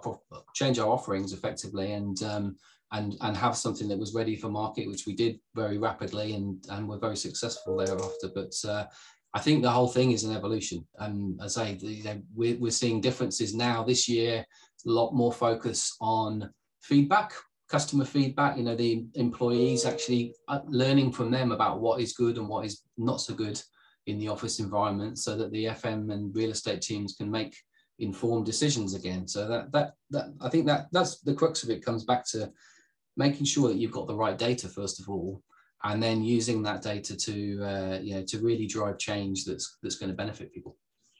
change 0.53 0.79
our 0.79 0.89
offerings 0.89 1.33
effectively 1.33 1.93
and 1.93 2.21
um, 2.23 2.55
and 2.91 3.15
and 3.21 3.35
have 3.35 3.55
something 3.55 3.87
that 3.87 3.97
was 3.99 4.13
ready 4.13 4.35
for 4.35 4.49
market, 4.49 4.87
which 4.87 5.05
we 5.05 5.15
did 5.15 5.39
very 5.55 5.77
rapidly 5.77 6.33
and 6.33 6.63
and 6.69 6.87
were 6.87 6.99
very 6.99 7.17
successful 7.17 7.77
thereafter. 7.77 8.29
But 8.33 8.53
uh, 8.67 8.85
I 9.33 9.39
think 9.39 9.63
the 9.63 9.71
whole 9.71 9.87
thing 9.87 10.11
is 10.11 10.23
an 10.23 10.35
evolution, 10.35 10.87
and 10.99 11.39
as 11.41 11.57
I 11.57 11.77
say, 11.77 12.21
we're, 12.35 12.57
we're 12.57 12.71
seeing 12.71 13.01
differences 13.01 13.55
now 13.55 13.83
this 13.83 14.07
year. 14.07 14.45
A 14.85 14.89
lot 14.89 15.13
more 15.13 15.31
focus 15.31 15.95
on 16.01 16.51
feedback 16.81 17.33
customer 17.69 18.05
feedback 18.05 18.57
you 18.57 18.63
know 18.63 18.75
the 18.75 19.05
employees 19.15 19.85
actually 19.85 20.35
uh, 20.47 20.59
learning 20.67 21.11
from 21.11 21.31
them 21.31 21.51
about 21.51 21.79
what 21.79 21.99
is 22.01 22.13
good 22.13 22.37
and 22.37 22.47
what 22.47 22.65
is 22.65 22.83
not 22.97 23.19
so 23.21 23.33
good 23.33 23.59
in 24.07 24.17
the 24.17 24.27
office 24.27 24.59
environment 24.59 25.17
so 25.17 25.35
that 25.35 25.51
the 25.51 25.65
fm 25.65 26.11
and 26.11 26.35
real 26.35 26.51
estate 26.51 26.81
teams 26.81 27.13
can 27.13 27.29
make 27.29 27.55
informed 27.99 28.45
decisions 28.45 28.95
again. 28.95 29.27
So 29.27 29.47
that 29.47 29.71
that 29.71 29.93
that 30.11 30.25
i 30.41 30.49
think 30.49 30.65
that 30.67 30.87
that's 30.91 31.19
the 31.21 31.33
crux 31.33 31.63
of 31.63 31.69
it 31.69 31.85
comes 31.85 32.03
back 32.03 32.25
to 32.29 32.51
making 33.15 33.45
sure 33.45 33.67
that 33.69 33.77
you've 33.77 33.91
got 33.91 34.07
the 34.07 34.15
right 34.15 34.37
data 34.37 34.67
first 34.67 34.99
of 34.99 35.09
all 35.09 35.41
and 35.83 36.01
then 36.01 36.23
using 36.23 36.63
that 36.63 36.81
data 36.81 37.15
to 37.15 37.63
uh, 37.63 37.99
you 38.01 38.15
know 38.15 38.23
to 38.23 38.39
really 38.39 38.65
drive 38.65 38.97
change 38.97 39.45
that's 39.45 39.77
that's 39.83 39.95
going 39.95 40.09
to 40.09 40.15
benefit 40.15 40.53
people. 40.53 40.75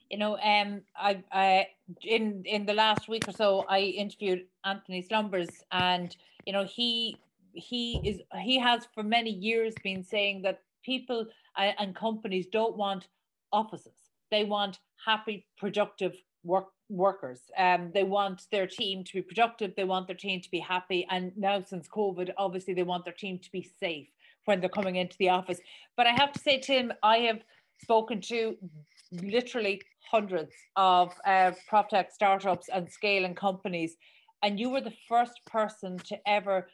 You 0.09 0.17
know 0.17 0.37
um 0.39 0.81
I, 0.95 1.23
I 1.31 1.67
in 2.01 2.43
in 2.45 2.65
the 2.65 2.73
last 2.73 3.07
week 3.07 3.27
or 3.27 3.31
so 3.31 3.65
i 3.67 3.79
interviewed 3.79 4.45
antony 4.63 5.01
slumbers 5.01 5.49
and 5.71 6.15
you 6.45 6.53
know 6.53 6.65
he 6.65 7.17
he 7.53 7.99
is 8.03 8.21
he 8.41 8.59
has 8.59 8.87
for 8.93 9.03
many 9.03 9.31
years 9.31 9.73
been 9.83 10.03
saying 10.03 10.43
that 10.43 10.61
people 10.83 11.25
uh, 11.57 11.72
and 11.79 11.95
companies 11.95 12.48
don't 12.51 12.77
want 12.77 13.07
offices. 13.51 13.98
They 14.31 14.45
want 14.45 14.79
happy 15.05 15.45
productive 15.57 16.13
work 16.43 16.67
workers. 16.89 17.41
Um 17.57 17.91
they 17.93 18.03
want 18.03 18.43
their 18.51 18.67
team 18.67 19.03
to 19.05 19.13
be 19.13 19.22
productive. 19.22 19.74
They 19.75 19.86
want 19.86 20.07
their 20.07 20.15
team 20.15 20.41
to 20.41 20.51
be 20.51 20.60
happy. 20.60 21.07
And 21.10 21.31
now 21.38 21.62
since 21.62 21.88
covid 21.88 22.29
obviously 22.38 22.74
they 22.74 22.83
want 22.83 23.05
their 23.05 23.13
team 23.13 23.39
to 23.39 23.51
be 23.51 23.63
safe 23.79 24.10
when 24.45 24.60
they're 24.60 24.69
coming 24.69 24.98
into 24.98 25.15
the 25.17 25.29
office. 25.29 25.60
But 25.95 26.07
i 26.07 26.12
have 26.12 26.33
to 26.33 26.39
say 26.39 26.60
tim 26.60 26.91
i 27.01 27.17
have 27.19 27.39
spoken 27.81 28.22
to 28.22 28.57
literally 29.12 29.81
hundreds 30.10 30.53
of 30.75 31.13
uh, 31.25 31.51
prop 31.67 31.89
tech 31.89 32.12
startups 32.12 32.69
and 32.74 32.89
scaling 32.91 33.36
companies. 33.36 33.95
And 34.43 34.60
you 34.60 34.69
were 34.69 34.81
the 34.81 34.93
first 35.07 35.39
person 35.45 35.98
to 36.10 36.17
ever 36.27 36.67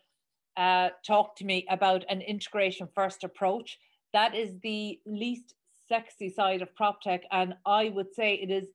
uh, 0.58 0.90
talk 1.06 1.36
to 1.38 1.46
me 1.46 1.66
about 1.70 2.04
an 2.10 2.22
integration 2.22 2.88
first 2.94 3.24
approach. 3.24 3.78
That 4.14 4.36
is 4.36 4.52
the 4.64 5.00
least 5.06 5.56
sexy 5.88 6.30
side 6.30 6.62
of 6.62 6.76
prop 6.76 7.02
tech, 7.02 7.24
and 7.32 7.56
I 7.66 7.90
would 7.90 8.14
say 8.14 8.36
it 8.36 8.52
is 8.52 8.68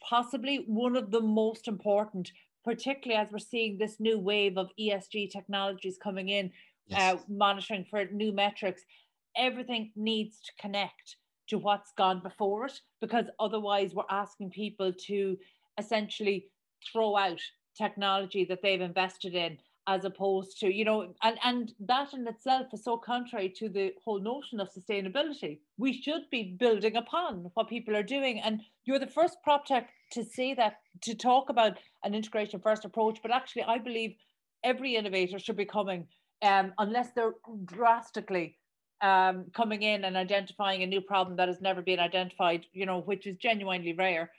possibly 0.00 0.64
one 0.66 0.96
of 0.96 1.10
the 1.10 1.20
most 1.20 1.68
important, 1.68 2.30
particularly 2.64 3.20
as 3.20 3.32
we're 3.32 3.38
seeing 3.38 3.78
this 3.78 4.00
new 4.00 4.18
wave 4.18 4.56
of 4.58 4.70
ESG 4.78 5.30
technologies 5.30 5.98
coming 6.02 6.28
in, 6.28 6.50
yes. 6.86 7.14
uh, 7.14 7.18
monitoring 7.28 7.86
for 7.88 8.04
new 8.06 8.32
metrics. 8.32 8.82
Everything 9.36 9.92
needs 9.96 10.40
to 10.40 10.52
connect 10.60 11.16
to 11.48 11.58
what's 11.58 11.92
gone 11.92 12.20
before 12.20 12.66
it, 12.66 12.80
because 13.00 13.26
otherwise 13.40 13.94
we're 13.94 14.04
asking 14.10 14.50
people 14.50 14.92
to 15.06 15.38
essentially 15.78 16.46
throw 16.92 17.16
out 17.16 17.40
technology 17.76 18.44
that 18.44 18.60
they've 18.62 18.80
invested 18.80 19.34
in 19.34 19.56
as 19.88 20.04
opposed 20.04 20.60
to 20.60 20.72
you 20.72 20.84
know 20.84 21.12
and 21.22 21.38
and 21.42 21.72
that 21.80 22.12
in 22.14 22.28
itself 22.28 22.66
is 22.72 22.84
so 22.84 22.96
contrary 22.96 23.48
to 23.48 23.68
the 23.68 23.92
whole 24.04 24.20
notion 24.20 24.60
of 24.60 24.68
sustainability. 24.72 25.58
We 25.78 25.92
should 25.92 26.30
be 26.30 26.56
building 26.60 26.96
upon 26.96 27.50
what 27.54 27.68
people 27.68 27.96
are 27.96 28.02
doing. 28.02 28.40
And 28.40 28.60
you're 28.84 28.98
the 28.98 29.06
first 29.06 29.38
prop 29.42 29.64
tech 29.64 29.90
to 30.12 30.24
say 30.24 30.54
that 30.54 30.76
to 31.02 31.14
talk 31.14 31.48
about 31.50 31.78
an 32.04 32.14
integration 32.14 32.60
first 32.60 32.84
approach 32.84 33.18
but 33.22 33.30
actually 33.30 33.62
i 33.64 33.78
believe 33.78 34.14
every 34.64 34.96
innovator 34.96 35.38
should 35.38 35.56
be 35.56 35.64
coming 35.64 36.06
um, 36.42 36.72
unless 36.78 37.10
they're 37.12 37.34
drastically 37.64 38.56
um, 39.00 39.44
coming 39.54 39.82
in 39.82 40.04
and 40.04 40.16
identifying 40.16 40.82
a 40.82 40.86
new 40.86 41.00
problem 41.00 41.36
that 41.36 41.48
has 41.48 41.60
never 41.60 41.82
been 41.82 41.98
identified 41.98 42.66
you 42.72 42.86
know 42.86 43.00
which 43.00 43.26
is 43.26 43.36
genuinely 43.36 43.92
rare 43.92 44.30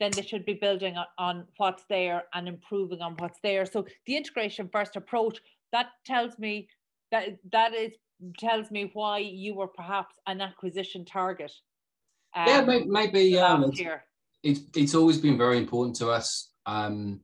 then 0.00 0.10
they 0.12 0.22
should 0.22 0.44
be 0.44 0.54
building 0.54 0.96
on, 1.18 1.44
what's 1.56 1.84
there 1.88 2.24
and 2.34 2.48
improving 2.48 3.00
on 3.00 3.14
what's 3.18 3.38
there. 3.42 3.64
So 3.66 3.86
the 4.06 4.16
integration 4.16 4.68
first 4.72 4.96
approach 4.96 5.38
that 5.72 5.86
tells 6.04 6.38
me 6.38 6.68
that 7.10 7.38
that 7.52 7.74
is 7.74 7.92
tells 8.38 8.70
me 8.70 8.90
why 8.94 9.18
you 9.18 9.54
were 9.54 9.68
perhaps 9.68 10.14
an 10.26 10.40
acquisition 10.40 11.04
target. 11.04 11.52
Um, 12.34 12.46
yeah, 12.46 12.60
maybe, 12.62 12.86
maybe 12.86 13.38
um, 13.38 13.64
it's, 13.64 13.80
it's, 14.42 14.60
it's 14.74 14.94
always 14.94 15.18
been 15.18 15.36
very 15.36 15.58
important 15.58 15.96
to 15.96 16.08
us. 16.10 16.50
Um, 16.64 17.20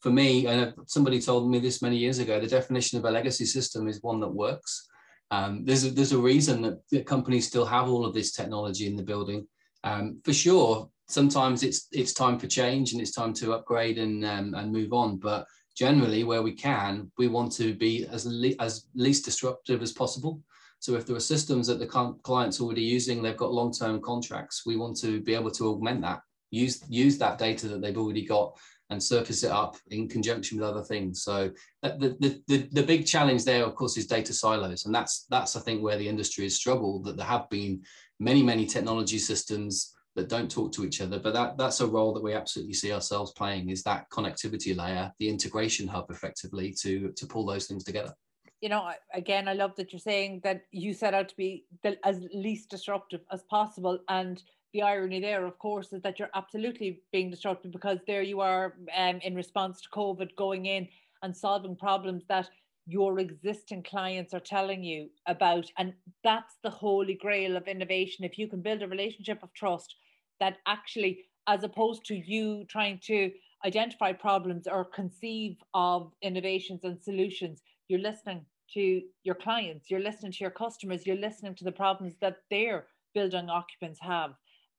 for 0.00 0.10
me, 0.10 0.46
and 0.46 0.72
somebody 0.86 1.20
told 1.20 1.50
me 1.50 1.58
this 1.58 1.82
many 1.82 1.96
years 1.96 2.20
ago, 2.20 2.38
the 2.38 2.46
definition 2.46 2.98
of 2.98 3.04
a 3.04 3.10
legacy 3.10 3.44
system 3.44 3.88
is 3.88 4.02
one 4.02 4.20
that 4.20 4.28
works. 4.28 4.88
Um, 5.32 5.64
there's 5.64 5.84
a, 5.84 5.90
there's 5.90 6.12
a 6.12 6.18
reason 6.18 6.62
that, 6.62 6.78
that 6.92 7.06
companies 7.06 7.48
still 7.48 7.66
have 7.66 7.88
all 7.88 8.06
of 8.06 8.14
this 8.14 8.32
technology 8.32 8.86
in 8.86 8.94
the 8.94 9.02
building. 9.02 9.48
Um, 9.82 10.20
for 10.24 10.32
sure, 10.32 10.90
sometimes 11.08 11.62
it's 11.62 11.88
it's 11.92 12.12
time 12.12 12.38
for 12.38 12.46
change 12.46 12.92
and 12.92 13.00
it's 13.00 13.12
time 13.12 13.32
to 13.34 13.54
upgrade 13.54 13.98
and 13.98 14.24
um, 14.24 14.54
and 14.54 14.72
move 14.72 14.92
on. 14.92 15.18
But 15.18 15.46
generally, 15.76 16.24
where 16.24 16.42
we 16.42 16.52
can, 16.52 17.10
we 17.18 17.28
want 17.28 17.52
to 17.52 17.74
be 17.74 18.06
as 18.06 18.26
le- 18.26 18.60
as 18.60 18.86
least 18.94 19.24
disruptive 19.24 19.82
as 19.82 19.92
possible. 19.92 20.40
So 20.78 20.94
if 20.94 21.06
there 21.06 21.16
are 21.16 21.20
systems 21.20 21.66
that 21.68 21.78
the 21.78 22.16
client's 22.22 22.60
already 22.60 22.82
using, 22.82 23.22
they've 23.22 23.36
got 23.36 23.52
long-term 23.52 24.02
contracts. 24.02 24.64
We 24.66 24.76
want 24.76 24.96
to 24.98 25.20
be 25.22 25.34
able 25.34 25.50
to 25.52 25.68
augment 25.68 26.02
that, 26.02 26.20
use 26.50 26.84
use 26.88 27.18
that 27.18 27.38
data 27.38 27.68
that 27.68 27.80
they've 27.80 27.96
already 27.96 28.26
got, 28.26 28.56
and 28.90 29.02
surface 29.02 29.42
it 29.42 29.50
up 29.50 29.76
in 29.90 30.08
conjunction 30.08 30.58
with 30.58 30.68
other 30.68 30.82
things. 30.82 31.22
So 31.22 31.50
the, 31.82 32.16
the, 32.20 32.42
the, 32.46 32.68
the, 32.72 32.82
big 32.82 33.04
challenge 33.04 33.44
there, 33.44 33.64
of 33.64 33.74
course, 33.74 33.96
is 33.96 34.06
data 34.06 34.32
silos. 34.32 34.86
And 34.86 34.94
that's, 34.94 35.26
that's 35.28 35.56
I 35.56 35.60
think, 35.60 35.82
where 35.82 35.98
the 35.98 36.08
industry 36.08 36.44
has 36.44 36.54
struggled, 36.54 37.04
that 37.04 37.16
there 37.16 37.26
have 37.26 37.48
been 37.50 37.82
many, 38.20 38.42
many 38.42 38.64
technology 38.64 39.18
systems 39.18 39.95
that 40.16 40.28
don't 40.28 40.50
talk 40.50 40.72
to 40.72 40.84
each 40.84 41.00
other. 41.00 41.20
But 41.20 41.34
that 41.34 41.56
that's 41.56 41.80
a 41.80 41.86
role 41.86 42.12
that 42.14 42.22
we 42.22 42.32
absolutely 42.32 42.74
see 42.74 42.92
ourselves 42.92 43.32
playing 43.32 43.70
is 43.70 43.82
that 43.84 44.10
connectivity 44.10 44.76
layer, 44.76 45.12
the 45.18 45.28
integration 45.28 45.86
hub, 45.86 46.10
effectively 46.10 46.74
to 46.80 47.12
to 47.12 47.26
pull 47.26 47.46
those 47.46 47.66
things 47.66 47.84
together. 47.84 48.14
You 48.60 48.70
know, 48.70 48.90
again, 49.12 49.48
I 49.48 49.52
love 49.52 49.76
that 49.76 49.92
you're 49.92 50.00
saying 50.00 50.40
that 50.42 50.62
you 50.72 50.94
set 50.94 51.12
out 51.12 51.28
to 51.28 51.36
be 51.36 51.66
the, 51.82 51.98
as 52.06 52.26
least 52.32 52.70
disruptive 52.70 53.20
as 53.30 53.42
possible, 53.44 54.00
and 54.08 54.42
the 54.72 54.82
irony 54.82 55.20
there, 55.20 55.46
of 55.46 55.58
course, 55.58 55.92
is 55.92 56.02
that 56.02 56.18
you're 56.18 56.30
absolutely 56.34 57.00
being 57.12 57.30
disruptive 57.30 57.70
because 57.70 57.98
there 58.06 58.22
you 58.22 58.40
are 58.40 58.74
um, 58.96 59.20
in 59.22 59.34
response 59.34 59.80
to 59.82 59.88
COVID, 59.90 60.34
going 60.36 60.66
in 60.66 60.88
and 61.22 61.36
solving 61.36 61.76
problems 61.76 62.24
that 62.28 62.48
your 62.86 63.18
existing 63.18 63.82
clients 63.82 64.32
are 64.32 64.40
telling 64.40 64.82
you 64.82 65.10
about. 65.26 65.70
And 65.76 65.92
that's 66.22 66.56
the 66.62 66.70
holy 66.70 67.14
grail 67.14 67.56
of 67.56 67.66
innovation. 67.66 68.24
If 68.24 68.38
you 68.38 68.48
can 68.48 68.62
build 68.62 68.82
a 68.82 68.88
relationship 68.88 69.42
of 69.42 69.52
trust 69.52 69.96
that 70.40 70.58
actually, 70.66 71.24
as 71.46 71.62
opposed 71.62 72.04
to 72.06 72.14
you 72.14 72.64
trying 72.68 72.98
to 73.04 73.30
identify 73.64 74.12
problems 74.12 74.66
or 74.66 74.84
conceive 74.84 75.56
of 75.74 76.12
innovations 76.22 76.84
and 76.84 77.00
solutions, 77.02 77.62
you're 77.88 78.00
listening 78.00 78.44
to 78.74 79.02
your 79.22 79.34
clients, 79.34 79.90
you're 79.90 80.00
listening 80.00 80.32
to 80.32 80.38
your 80.40 80.50
customers, 80.50 81.06
you're 81.06 81.16
listening 81.16 81.54
to 81.54 81.64
the 81.64 81.72
problems 81.72 82.14
that 82.20 82.38
their 82.50 82.86
building 83.14 83.48
occupants 83.48 83.98
have, 84.02 84.32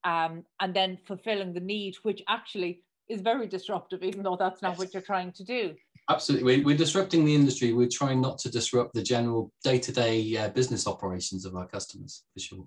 um, 0.03 0.43
and 0.59 0.73
then 0.73 0.97
fulfilling 1.07 1.53
the 1.53 1.59
need, 1.59 1.95
which 2.03 2.21
actually 2.27 2.83
is 3.09 3.21
very 3.21 3.47
disruptive, 3.47 4.03
even 4.03 4.23
though 4.23 4.35
that's 4.35 4.61
not 4.61 4.77
what 4.77 4.93
you're 4.93 5.01
trying 5.01 5.31
to 5.31 5.43
do. 5.43 5.73
Absolutely, 6.09 6.63
we're, 6.63 6.77
disrupting 6.77 7.25
the 7.25 7.35
industry. 7.35 7.73
We're 7.73 7.89
trying 7.91 8.21
not 8.21 8.37
to 8.39 8.49
disrupt 8.49 8.93
the 8.93 9.03
general 9.03 9.51
day-to-day 9.63 10.37
uh, 10.37 10.49
business 10.49 10.87
operations 10.87 11.45
of 11.45 11.55
our 11.55 11.67
customers, 11.67 12.23
for 12.33 12.39
sure 12.39 12.63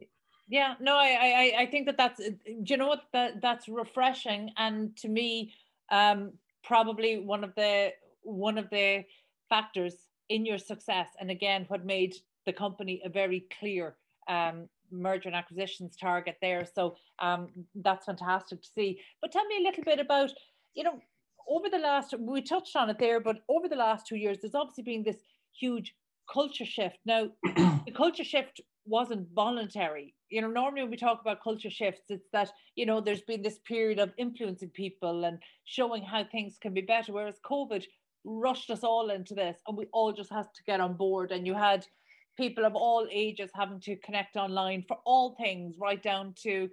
yeah 0.51 0.75
no 0.81 0.97
i 0.97 1.53
i 1.57 1.63
i 1.63 1.67
think 1.67 1.87
that 1.87 1.97
that's 1.97 2.21
you 2.47 2.77
know 2.77 2.89
what 2.89 3.05
that 3.13 3.41
that's 3.41 3.69
refreshing 3.69 4.51
and 4.59 4.97
to 4.97 5.09
me 5.09 5.53
um 5.91 6.33
probably 6.63 7.19
one 7.19 7.43
of 7.43 7.55
the 7.55 7.91
one 8.23 8.59
of 8.59 8.69
the 8.71 9.03
factors 9.49 9.95
in 10.29 10.45
your 10.45 10.59
success 10.59 11.09
and 11.21 11.31
again 11.31 11.65
what 11.69 11.85
made 11.87 12.15
the 12.47 12.53
company 12.53 13.01
a 13.05 13.09
very 13.09 13.47
clear 13.59 13.97
um 14.29 14.69
merger 14.93 15.29
and 15.29 15.37
acquisitions 15.37 15.97
target 15.97 16.37
there 16.43 16.67
so 16.75 16.97
um 17.21 17.49
that's 17.77 18.07
fantastic 18.07 18.61
to 18.61 18.69
see 18.75 19.01
but 19.23 19.33
tell 19.33 19.47
me 19.47 19.59
a 19.59 19.63
little 19.63 19.85
bit 19.85 20.01
about 20.01 20.31
you 20.75 20.85
know, 20.85 21.01
over 21.49 21.69
the 21.69 21.79
last, 21.79 22.15
we 22.19 22.43
touched 22.43 22.77
on 22.77 22.91
it 22.91 22.99
there, 22.99 23.21
but 23.21 23.39
over 23.49 23.69
the 23.69 23.77
last 23.77 24.07
two 24.07 24.17
years, 24.17 24.39
there's 24.41 24.55
obviously 24.55 24.85
been 24.85 25.03
this 25.03 25.23
huge 25.59 25.95
culture 26.33 26.65
shift. 26.65 26.99
Now, 27.05 27.29
the 27.45 27.93
culture 27.95 28.25
shift 28.25 28.61
wasn't 28.87 29.29
voluntary. 29.35 30.15
You 30.31 30.43
know, 30.43 30.49
normally 30.49 30.83
when 30.83 30.91
we 30.91 30.97
talk 30.97 31.21
about 31.21 31.43
culture 31.43 31.71
shifts, 31.71 32.03
it's 32.09 32.29
that, 32.33 32.51
you 32.77 32.87
know, 32.87 33.01
there's 33.01 33.23
been 33.23 33.43
this 33.43 33.59
period 33.59 33.99
of 33.99 34.13
influencing 34.17 34.71
people 34.71 35.25
and 35.25 35.39
showing 35.65 36.03
how 36.03 36.25
things 36.25 36.57
can 36.61 36.73
be 36.73 36.81
better. 36.81 37.13
Whereas 37.13 37.41
COVID 37.45 37.85
rushed 38.25 38.71
us 38.71 38.85
all 38.85 39.11
into 39.11 39.35
this 39.35 39.61
and 39.67 39.77
we 39.77 39.87
all 39.93 40.13
just 40.13 40.33
had 40.33 40.47
to 40.55 40.63
get 40.65 40.81
on 40.81 40.95
board. 40.95 41.33
And 41.33 41.47
you 41.47 41.55
had 41.55 41.87
people 42.37 42.65
of 42.65 42.75
all 42.75 43.07
ages 43.11 43.51
having 43.55 43.81
to 43.81 43.97
connect 43.97 44.37
online 44.37 44.85
for 44.87 44.99
all 45.05 45.35
things, 45.35 45.77
right 45.79 46.03
down 46.03 46.35
to 46.43 46.69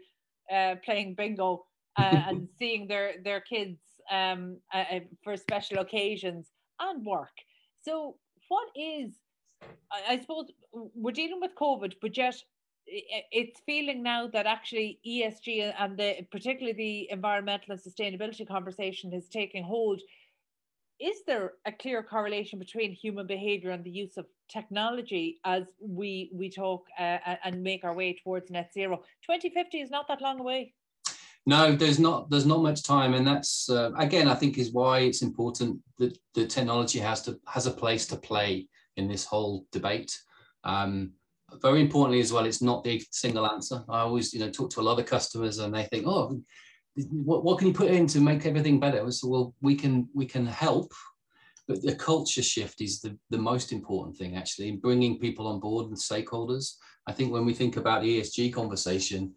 uh, 0.53 0.75
playing 0.85 1.15
bingo 1.15 1.65
uh, 1.97 2.01
and 2.27 2.47
seeing 2.59 2.87
their, 2.87 3.15
their 3.23 3.41
kids 3.41 3.79
um, 4.11 4.57
uh, 4.73 4.83
uh, 4.91 4.99
for 5.23 5.35
special 5.35 5.79
occasions 5.79 6.51
and 6.79 7.05
work. 7.05 7.33
So, 7.83 8.17
what 8.49 8.67
is 8.75 9.13
I, 9.91 10.13
I 10.13 10.19
suppose 10.19 10.51
we're 10.71 11.11
dealing 11.11 11.41
with 11.41 11.55
COVID, 11.55 11.95
but 12.01 12.15
yet 12.17 12.35
it's 12.88 13.60
feeling 13.65 14.01
now 14.01 14.27
that 14.27 14.46
actually 14.46 15.00
ESG 15.06 15.74
and 15.77 15.98
the 15.98 16.25
particularly 16.32 16.74
the 16.74 17.12
environmental 17.12 17.74
and 17.74 17.82
sustainability 17.82 18.48
conversation 18.48 19.13
is 19.13 19.27
taking 19.27 19.63
hold. 19.63 20.01
Is 21.00 21.17
there 21.27 21.53
a 21.65 21.72
clear 21.72 22.01
correlation 22.01 22.58
between 22.58 22.91
human 22.91 23.27
behavior 23.27 23.70
and 23.70 23.84
the 23.84 23.91
use 23.91 24.17
of 24.17 24.25
technology 24.50 25.39
as 25.46 25.63
we 25.79 26.32
we 26.34 26.50
talk 26.50 26.86
uh, 26.98 27.17
and 27.44 27.62
make 27.62 27.84
our 27.84 27.94
way 27.94 28.17
towards 28.24 28.50
net 28.50 28.72
zero? 28.74 28.98
2050 29.24 29.79
is 29.79 29.91
not 29.91 30.08
that 30.08 30.22
long 30.22 30.39
away. 30.39 30.74
No, 31.46 31.75
there's 31.75 32.00
not. 32.00 32.29
There's 32.29 32.46
not 32.46 32.62
much 32.62 32.84
time, 32.84 33.13
and 33.13 33.25
that's 33.25 33.70
uh, 33.70 33.91
again, 33.98 34.27
I 34.27 34.36
think, 34.36 34.58
is 34.58 34.74
why 34.74 35.00
it's 35.00 35.22
important 35.22 35.79
that 35.98 36.17
the 36.34 36.46
technology 36.46 37.00
has 37.00 37.22
to 37.24 37.39
has 37.48 37.67
a 37.67 37.72
place 37.72 38.06
to 38.08 38.17
play 38.17 38.67
in 38.98 39.08
this 39.08 39.24
whole 39.24 39.65
debate. 39.72 40.20
Um, 40.65 41.13
very 41.62 41.82
importantly 41.82 42.20
as 42.20 42.32
well, 42.34 42.46
it's 42.46 42.62
not 42.62 42.84
the 42.84 43.01
single 43.12 43.48
answer. 43.48 43.84
I 43.89 44.01
always, 44.01 44.34
you 44.34 44.39
know, 44.39 44.50
talk 44.50 44.70
to 44.72 44.82
a 44.82 44.84
lot 44.84 45.00
of 45.00 45.06
customers 45.06 45.60
and 45.60 45.74
they 45.74 45.84
think, 45.84 46.06
oh, 46.08 46.42
what, 46.96 47.44
what 47.44 47.60
can 47.60 47.68
you 47.68 47.74
put 47.74 47.92
in 47.92 48.08
to 48.08 48.20
make 48.20 48.46
everything 48.46 48.80
better? 48.80 49.10
So, 49.12 49.27
well, 49.27 49.56
we 49.62 49.75
can 49.75 50.10
we 50.13 50.25
can 50.25 50.46
help, 50.46 50.92
but 51.68 51.82
the 51.82 51.96
culture 51.96 52.44
shift 52.44 52.82
is 52.82 53.00
the, 53.01 53.18
the 53.30 53.38
most 53.38 53.72
important 53.72 54.18
thing 54.18 54.36
actually, 54.36 54.70
in 54.70 54.80
bringing 54.80 55.20
people 55.20 55.48
on 55.48 55.60
board 55.60 55.88
and 55.88 55.98
stakeholders. 55.98 56.75
I 57.06 57.13
think 57.13 57.32
when 57.32 57.46
we 57.46 57.54
think 57.54 57.77
about 57.77 58.01
the 58.01 58.20
ESG 58.20 58.54
conversation 58.54 59.34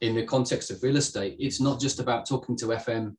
in 0.00 0.14
the 0.14 0.24
context 0.24 0.70
of 0.70 0.82
real 0.82 0.96
estate, 0.96 1.36
it's 1.38 1.60
not 1.60 1.80
just 1.80 2.00
about 2.00 2.26
talking 2.26 2.56
to 2.58 2.66
FM 2.66 3.14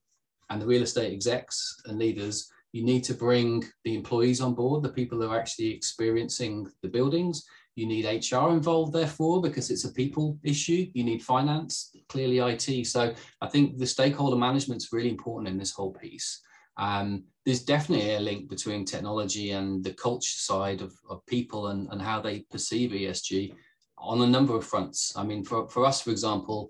and 0.49 0.61
the 0.61 0.65
real 0.65 0.81
estate 0.81 1.13
execs 1.13 1.81
and 1.85 1.99
leaders 1.99 2.51
you 2.71 2.83
need 2.83 3.03
to 3.03 3.13
bring 3.13 3.63
the 3.83 3.95
employees 3.95 4.41
on 4.41 4.55
board, 4.55 4.83
the 4.83 4.89
people 4.89 5.19
who 5.19 5.29
are 5.29 5.39
actually 5.39 5.69
experiencing 5.71 6.67
the 6.81 6.87
buildings. 6.87 7.45
You 7.75 7.85
need 7.85 8.05
HR 8.05 8.49
involved, 8.49 8.93
therefore, 8.93 9.41
because 9.41 9.71
it's 9.71 9.85
a 9.85 9.93
people 9.93 10.37
issue. 10.43 10.87
You 10.93 11.03
need 11.03 11.23
finance, 11.23 11.95
clearly 12.09 12.39
IT. 12.39 12.85
So 12.87 13.13
I 13.41 13.47
think 13.47 13.77
the 13.77 13.87
stakeholder 13.87 14.35
management 14.35 14.81
is 14.81 14.89
really 14.91 15.09
important 15.09 15.49
in 15.49 15.57
this 15.57 15.71
whole 15.71 15.93
piece. 15.93 16.41
Um, 16.77 17.23
there's 17.45 17.63
definitely 17.63 18.15
a 18.15 18.19
link 18.19 18.49
between 18.49 18.85
technology 18.85 19.51
and 19.51 19.83
the 19.83 19.93
culture 19.93 20.31
side 20.31 20.81
of, 20.81 20.93
of 21.09 21.25
people 21.25 21.67
and, 21.67 21.87
and 21.91 22.01
how 22.01 22.21
they 22.21 22.41
perceive 22.51 22.91
ESG 22.91 23.53
on 23.97 24.21
a 24.21 24.27
number 24.27 24.55
of 24.55 24.65
fronts. 24.65 25.13
I 25.15 25.23
mean, 25.23 25.43
for, 25.43 25.67
for 25.69 25.85
us, 25.85 26.01
for 26.01 26.11
example, 26.11 26.69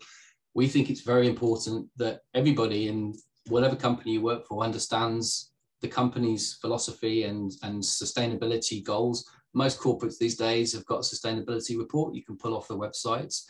we 0.54 0.68
think 0.68 0.90
it's 0.90 1.02
very 1.02 1.28
important 1.28 1.88
that 1.98 2.22
everybody 2.34 2.88
in 2.88 3.14
whatever 3.48 3.76
company 3.76 4.14
you 4.14 4.22
work 4.22 4.46
for 4.48 4.64
understands 4.64 5.52
the 5.82 5.88
company's 5.88 6.58
philosophy 6.62 7.24
and, 7.24 7.52
and 7.64 7.82
sustainability 7.82 8.84
goals. 8.84 9.28
Most 9.54 9.80
corporates 9.80 10.18
these 10.18 10.38
days 10.38 10.74
have 10.74 10.86
got 10.86 11.00
a 11.00 11.02
sustainability 11.02 11.78
report 11.78 12.16
you 12.16 12.24
can 12.24 12.38
pull 12.38 12.56
off 12.56 12.68
the 12.68 12.78
websites. 12.78 13.44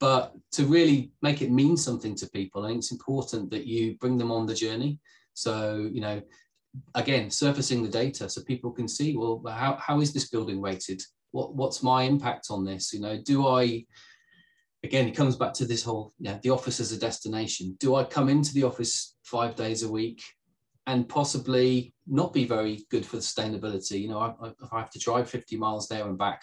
But 0.00 0.32
to 0.52 0.66
really 0.66 1.10
make 1.22 1.42
it 1.42 1.50
mean 1.50 1.76
something 1.76 2.14
to 2.16 2.30
people, 2.30 2.64
I 2.64 2.68
think 2.68 2.78
it's 2.78 2.92
important 2.92 3.50
that 3.50 3.66
you 3.66 3.96
bring 3.96 4.16
them 4.16 4.30
on 4.30 4.46
the 4.46 4.54
journey. 4.54 5.00
So, 5.34 5.88
you 5.92 6.00
know, 6.00 6.22
again, 6.94 7.30
surfacing 7.30 7.82
the 7.82 7.88
data 7.88 8.28
so 8.28 8.42
people 8.42 8.70
can 8.70 8.86
see, 8.86 9.16
well, 9.16 9.42
how, 9.48 9.76
how 9.80 10.00
is 10.00 10.12
this 10.12 10.28
building 10.28 10.60
rated? 10.60 11.02
What, 11.32 11.54
what's 11.54 11.82
my 11.82 12.02
impact 12.04 12.48
on 12.50 12.64
this? 12.64 12.92
You 12.92 13.00
know, 13.00 13.20
do 13.20 13.48
I, 13.48 13.84
again, 14.84 15.08
it 15.08 15.16
comes 15.16 15.36
back 15.36 15.52
to 15.54 15.64
this 15.64 15.82
whole, 15.82 16.12
yeah, 16.18 16.38
the 16.42 16.50
office 16.50 16.78
as 16.78 16.92
a 16.92 16.98
destination. 16.98 17.76
Do 17.80 17.96
I 17.96 18.04
come 18.04 18.28
into 18.28 18.54
the 18.54 18.64
office 18.64 19.16
five 19.24 19.56
days 19.56 19.82
a 19.82 19.90
week 19.90 20.22
and 20.88 21.06
possibly 21.06 21.92
not 22.06 22.32
be 22.32 22.46
very 22.46 22.86
good 22.90 23.04
for 23.04 23.18
sustainability. 23.18 24.00
You 24.00 24.08
know, 24.08 24.20
I, 24.20 24.48
if 24.48 24.72
I 24.72 24.80
have 24.80 24.90
to 24.90 24.98
drive 24.98 25.28
50 25.28 25.56
miles 25.58 25.86
there 25.86 26.06
and 26.06 26.16
back, 26.16 26.40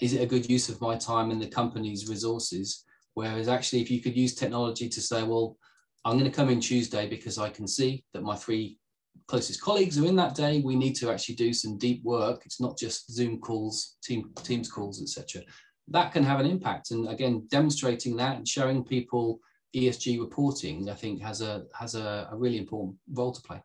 is 0.00 0.12
it 0.12 0.22
a 0.22 0.26
good 0.26 0.48
use 0.48 0.68
of 0.68 0.80
my 0.80 0.96
time 0.96 1.32
and 1.32 1.42
the 1.42 1.48
company's 1.48 2.08
resources? 2.08 2.84
Whereas 3.14 3.48
actually, 3.48 3.82
if 3.82 3.90
you 3.90 4.00
could 4.00 4.16
use 4.16 4.36
technology 4.36 4.88
to 4.88 5.00
say, 5.00 5.24
well, 5.24 5.56
I'm 6.04 6.16
going 6.16 6.30
to 6.30 6.34
come 6.34 6.50
in 6.50 6.60
Tuesday 6.60 7.08
because 7.08 7.36
I 7.36 7.50
can 7.50 7.66
see 7.66 8.04
that 8.14 8.22
my 8.22 8.36
three 8.36 8.78
closest 9.26 9.60
colleagues 9.60 9.98
are 9.98 10.06
in 10.06 10.14
that 10.16 10.36
day. 10.36 10.60
We 10.60 10.76
need 10.76 10.94
to 10.96 11.10
actually 11.10 11.34
do 11.34 11.52
some 11.52 11.76
deep 11.76 12.04
work. 12.04 12.42
It's 12.46 12.60
not 12.60 12.78
just 12.78 13.12
Zoom 13.12 13.40
calls, 13.40 13.96
team 14.04 14.30
Teams 14.44 14.70
calls, 14.70 15.02
etc. 15.02 15.42
That 15.88 16.12
can 16.12 16.22
have 16.22 16.38
an 16.38 16.46
impact. 16.46 16.92
And 16.92 17.08
again, 17.08 17.48
demonstrating 17.50 18.14
that 18.16 18.36
and 18.36 18.46
showing 18.46 18.84
people 18.84 19.40
ESG 19.74 20.20
reporting, 20.20 20.88
I 20.88 20.94
think, 20.94 21.20
has 21.22 21.40
a 21.40 21.64
has 21.74 21.96
a, 21.96 22.28
a 22.30 22.36
really 22.36 22.58
important 22.58 22.94
role 23.12 23.32
to 23.32 23.42
play. 23.42 23.60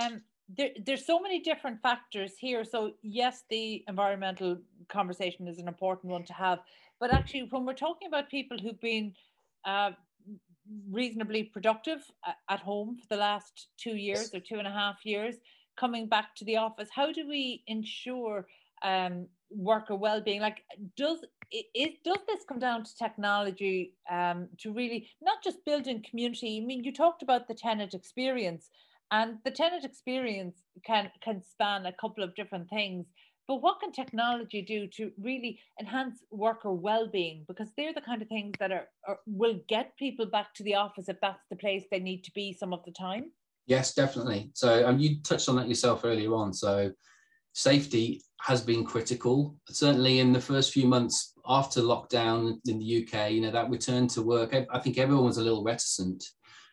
Um, 0.00 0.22
there, 0.48 0.70
there's 0.84 1.06
so 1.06 1.20
many 1.20 1.40
different 1.40 1.80
factors 1.80 2.32
here. 2.38 2.64
So 2.64 2.92
yes, 3.02 3.44
the 3.48 3.84
environmental 3.88 4.58
conversation 4.88 5.48
is 5.48 5.58
an 5.58 5.68
important 5.68 6.12
one 6.12 6.24
to 6.24 6.32
have. 6.32 6.60
But 7.00 7.12
actually, 7.12 7.48
when 7.50 7.64
we're 7.64 7.74
talking 7.74 8.08
about 8.08 8.30
people 8.30 8.58
who've 8.58 8.80
been 8.80 9.14
uh, 9.64 9.92
reasonably 10.90 11.44
productive 11.44 12.00
at 12.48 12.60
home 12.60 12.96
for 13.00 13.06
the 13.08 13.20
last 13.20 13.68
two 13.78 13.96
years 13.96 14.32
or 14.34 14.40
two 14.40 14.58
and 14.58 14.66
a 14.66 14.70
half 14.70 15.04
years, 15.04 15.36
coming 15.76 16.08
back 16.08 16.34
to 16.36 16.44
the 16.44 16.56
office, 16.56 16.88
how 16.94 17.12
do 17.12 17.26
we 17.28 17.62
ensure 17.66 18.46
um, 18.82 19.26
worker 19.50 19.96
well-being? 19.96 20.40
Like, 20.40 20.62
does 20.96 21.24
it 21.50 22.02
does 22.04 22.18
this 22.26 22.44
come 22.48 22.58
down 22.58 22.84
to 22.84 22.96
technology 22.96 23.94
um, 24.10 24.48
to 24.58 24.72
really 24.72 25.08
not 25.22 25.42
just 25.42 25.64
building 25.64 26.04
community? 26.08 26.60
I 26.62 26.66
mean, 26.66 26.84
you 26.84 26.92
talked 26.92 27.22
about 27.22 27.48
the 27.48 27.54
tenant 27.54 27.94
experience, 27.94 28.70
and 29.10 29.38
the 29.44 29.50
tenant 29.50 29.84
experience 29.84 30.62
can 30.84 31.10
can 31.22 31.42
span 31.42 31.86
a 31.86 31.92
couple 31.92 32.24
of 32.24 32.34
different 32.34 32.68
things. 32.70 33.06
But 33.46 33.56
what 33.56 33.78
can 33.80 33.92
technology 33.92 34.62
do 34.62 34.86
to 34.96 35.12
really 35.18 35.60
enhance 35.78 36.20
worker 36.30 36.72
well-being? 36.72 37.44
Because 37.46 37.68
they're 37.76 37.92
the 37.92 38.00
kind 38.00 38.22
of 38.22 38.28
things 38.28 38.54
that 38.58 38.72
are, 38.72 38.88
are 39.06 39.18
will 39.26 39.60
get 39.68 39.94
people 39.98 40.24
back 40.24 40.54
to 40.54 40.62
the 40.64 40.76
office 40.76 41.10
if 41.10 41.16
that's 41.20 41.44
the 41.50 41.56
place 41.56 41.84
they 41.90 41.98
need 41.98 42.22
to 42.24 42.32
be 42.34 42.54
some 42.54 42.72
of 42.72 42.82
the 42.86 42.92
time. 42.92 43.32
Yes, 43.66 43.94
definitely. 43.94 44.50
So 44.54 44.86
um, 44.88 44.98
you 44.98 45.20
touched 45.20 45.48
on 45.50 45.56
that 45.56 45.68
yourself 45.68 46.04
earlier 46.04 46.34
on. 46.34 46.54
So 46.54 46.90
safety 47.52 48.22
has 48.40 48.62
been 48.62 48.84
critical. 48.84 49.56
Certainly 49.68 50.20
in 50.20 50.32
the 50.32 50.40
first 50.40 50.72
few 50.72 50.86
months 50.86 51.34
after 51.46 51.80
lockdown 51.80 52.58
in 52.66 52.78
the 52.78 53.06
UK, 53.06 53.32
you 53.32 53.40
know, 53.42 53.50
that 53.50 53.70
return 53.70 54.06
to 54.08 54.22
work, 54.22 54.54
I 54.54 54.78
think 54.78 54.98
everyone 54.98 55.24
was 55.26 55.38
a 55.38 55.42
little 55.42 55.64
reticent 55.64 56.24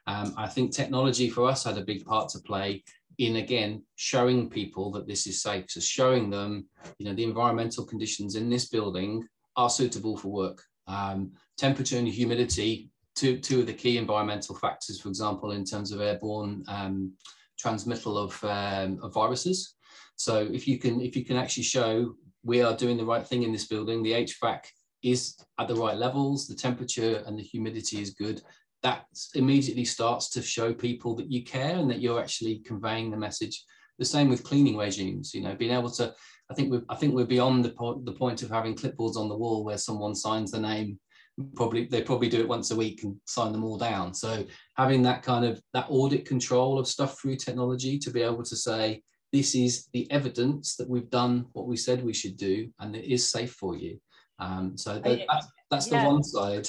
um, 0.07 0.33
I 0.37 0.47
think 0.47 0.71
technology 0.71 1.29
for 1.29 1.47
us 1.47 1.63
had 1.63 1.77
a 1.77 1.85
big 1.85 2.05
part 2.05 2.29
to 2.29 2.39
play 2.39 2.83
in 3.17 3.35
again 3.37 3.83
showing 3.95 4.49
people 4.49 4.91
that 4.91 5.07
this 5.07 5.27
is 5.27 5.41
safe. 5.41 5.65
So 5.69 5.79
showing 5.79 6.29
them, 6.29 6.65
you 6.97 7.05
know, 7.05 7.13
the 7.13 7.23
environmental 7.23 7.85
conditions 7.85 8.35
in 8.35 8.49
this 8.49 8.69
building 8.69 9.27
are 9.55 9.69
suitable 9.69 10.17
for 10.17 10.29
work. 10.29 10.63
Um, 10.87 11.31
temperature 11.57 11.97
and 11.97 12.07
humidity, 12.07 12.89
two 13.15 13.37
two 13.37 13.61
of 13.61 13.67
the 13.67 13.73
key 13.73 13.97
environmental 13.97 14.55
factors, 14.55 14.99
for 14.99 15.09
example, 15.09 15.51
in 15.51 15.63
terms 15.63 15.91
of 15.91 16.01
airborne 16.01 16.63
um, 16.67 17.13
transmittal 17.59 18.17
of, 18.17 18.43
um, 18.43 18.99
of 19.03 19.13
viruses. 19.13 19.75
So 20.15 20.47
if 20.51 20.67
you 20.67 20.79
can 20.79 20.99
if 21.01 21.15
you 21.15 21.23
can 21.23 21.37
actually 21.37 21.63
show 21.63 22.15
we 22.43 22.61
are 22.63 22.75
doing 22.75 22.97
the 22.97 23.05
right 23.05 23.25
thing 23.25 23.43
in 23.43 23.51
this 23.51 23.67
building, 23.67 24.01
the 24.01 24.13
HVAC 24.13 24.61
is 25.03 25.35
at 25.59 25.67
the 25.67 25.75
right 25.75 25.97
levels, 25.97 26.47
the 26.47 26.55
temperature 26.55 27.23
and 27.25 27.37
the 27.37 27.43
humidity 27.43 28.01
is 28.01 28.11
good, 28.11 28.41
that 28.83 29.05
immediately 29.35 29.85
starts 29.85 30.29
to 30.29 30.41
show 30.41 30.73
people 30.73 31.15
that 31.15 31.31
you 31.31 31.43
care 31.43 31.75
and 31.75 31.89
that 31.89 32.01
you're 32.01 32.19
actually 32.19 32.59
conveying 32.65 33.11
the 33.11 33.17
message. 33.17 33.63
The 33.99 34.05
same 34.05 34.29
with 34.29 34.43
cleaning 34.43 34.77
regimes, 34.77 35.33
you 35.33 35.41
know, 35.41 35.55
being 35.55 35.71
able 35.71 35.91
to, 35.91 36.13
I 36.49 36.53
think 36.53 36.71
we're, 36.71 36.83
I 36.89 36.95
think 36.95 37.13
we're 37.13 37.25
beyond 37.25 37.63
the, 37.63 37.69
po- 37.69 38.01
the 38.03 38.13
point 38.13 38.41
of 38.41 38.49
having 38.49 38.75
clipboards 38.75 39.15
on 39.15 39.29
the 39.29 39.37
wall 39.37 39.63
where 39.63 39.77
someone 39.77 40.15
signs 40.15 40.51
the 40.51 40.59
name. 40.59 40.99
Probably 41.55 41.85
they 41.85 42.01
probably 42.01 42.27
do 42.27 42.41
it 42.41 42.47
once 42.47 42.71
a 42.71 42.75
week 42.75 43.03
and 43.03 43.15
sign 43.25 43.51
them 43.51 43.63
all 43.63 43.77
down. 43.77 44.13
So 44.13 44.45
having 44.75 45.01
that 45.03 45.23
kind 45.23 45.45
of 45.45 45.61
that 45.73 45.87
audit 45.89 46.25
control 46.25 46.77
of 46.77 46.87
stuff 46.87 47.19
through 47.19 47.37
technology 47.37 47.97
to 47.99 48.11
be 48.11 48.21
able 48.21 48.43
to 48.43 48.55
say 48.55 49.01
this 49.31 49.55
is 49.55 49.87
the 49.93 50.11
evidence 50.11 50.75
that 50.75 50.89
we've 50.89 51.09
done 51.09 51.45
what 51.53 51.67
we 51.67 51.77
said 51.77 52.03
we 52.03 52.13
should 52.13 52.35
do 52.35 52.69
and 52.79 52.95
it 52.95 53.05
is 53.05 53.31
safe 53.31 53.53
for 53.53 53.77
you 53.77 53.97
Um, 54.41 54.75
so 54.75 54.95
the, 54.95 55.23
that's, 55.29 55.47
that's 55.69 55.91
yeah. 55.91 56.03
the 56.03 56.09
one 56.09 56.23
side. 56.23 56.67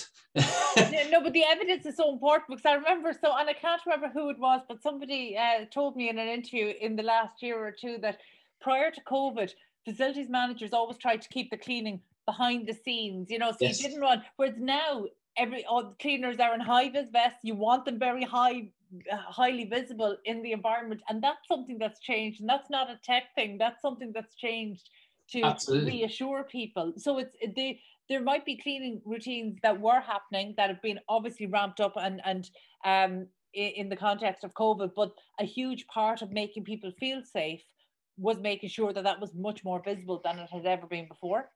no, 1.10 1.22
but 1.22 1.32
the 1.32 1.44
evidence 1.44 1.86
is 1.86 1.96
so 1.96 2.12
important 2.12 2.48
because 2.48 2.66
I 2.66 2.74
remember 2.74 3.12
so, 3.18 3.34
and 3.36 3.48
I 3.48 3.54
can't 3.54 3.80
remember 3.86 4.10
who 4.12 4.28
it 4.28 4.38
was, 4.38 4.60
but 4.68 4.82
somebody 4.82 5.36
uh, 5.36 5.64
told 5.72 5.96
me 5.96 6.10
in 6.10 6.18
an 6.18 6.28
interview 6.28 6.74
in 6.80 6.96
the 6.96 7.02
last 7.02 7.42
year 7.42 7.56
or 7.56 7.72
two 7.72 7.96
that 8.02 8.18
prior 8.60 8.90
to 8.90 9.00
COVID, 9.00 9.50
facilities 9.86 10.28
managers 10.28 10.74
always 10.74 10.98
tried 10.98 11.22
to 11.22 11.28
keep 11.30 11.50
the 11.50 11.56
cleaning 11.56 12.00
behind 12.26 12.68
the 12.68 12.74
scenes, 12.74 13.30
you 13.30 13.38
know, 13.38 13.50
so 13.50 13.56
yes. 13.62 13.80
you 13.80 13.88
didn't 13.88 14.02
want, 14.02 14.22
whereas 14.36 14.54
now 14.58 15.06
every 15.38 15.64
all 15.64 15.82
the 15.82 15.94
cleaners 15.98 16.38
are 16.38 16.54
in 16.54 16.60
high 16.60 16.90
vis 16.90 17.08
vests, 17.10 17.40
you 17.42 17.54
want 17.54 17.86
them 17.86 17.98
very 17.98 18.22
high, 18.22 18.68
uh, 19.10 19.16
highly 19.16 19.64
visible 19.64 20.16
in 20.26 20.42
the 20.42 20.52
environment. 20.52 21.00
And 21.08 21.22
that's 21.22 21.48
something 21.48 21.78
that's 21.78 22.00
changed. 22.00 22.40
And 22.40 22.48
that's 22.48 22.68
not 22.68 22.90
a 22.90 23.00
tech 23.02 23.34
thing, 23.34 23.56
that's 23.56 23.80
something 23.80 24.12
that's 24.14 24.34
changed 24.34 24.90
to 25.32 25.42
Absolutely. 25.42 25.92
reassure 25.92 26.44
people. 26.44 26.92
So 26.96 27.18
it's 27.18 27.36
they 27.56 27.80
there 28.08 28.22
might 28.22 28.44
be 28.44 28.60
cleaning 28.60 29.00
routines 29.04 29.58
that 29.62 29.80
were 29.80 30.00
happening 30.00 30.54
that 30.56 30.68
have 30.68 30.82
been 30.82 31.00
obviously 31.08 31.46
ramped 31.46 31.80
up 31.80 31.94
and 31.96 32.20
and 32.24 32.48
um 32.84 33.26
in 33.54 33.90
the 33.90 33.96
context 33.96 34.44
of 34.44 34.54
COVID, 34.54 34.92
but 34.96 35.12
a 35.38 35.44
huge 35.44 35.86
part 35.86 36.22
of 36.22 36.32
making 36.32 36.64
people 36.64 36.90
feel 36.98 37.20
safe 37.22 37.60
was 38.16 38.38
making 38.38 38.70
sure 38.70 38.94
that 38.94 39.04
that 39.04 39.20
was 39.20 39.34
much 39.34 39.62
more 39.62 39.82
visible 39.84 40.22
than 40.24 40.38
it 40.38 40.48
had 40.50 40.64
ever 40.64 40.86
been 40.86 41.06
before. 41.06 41.50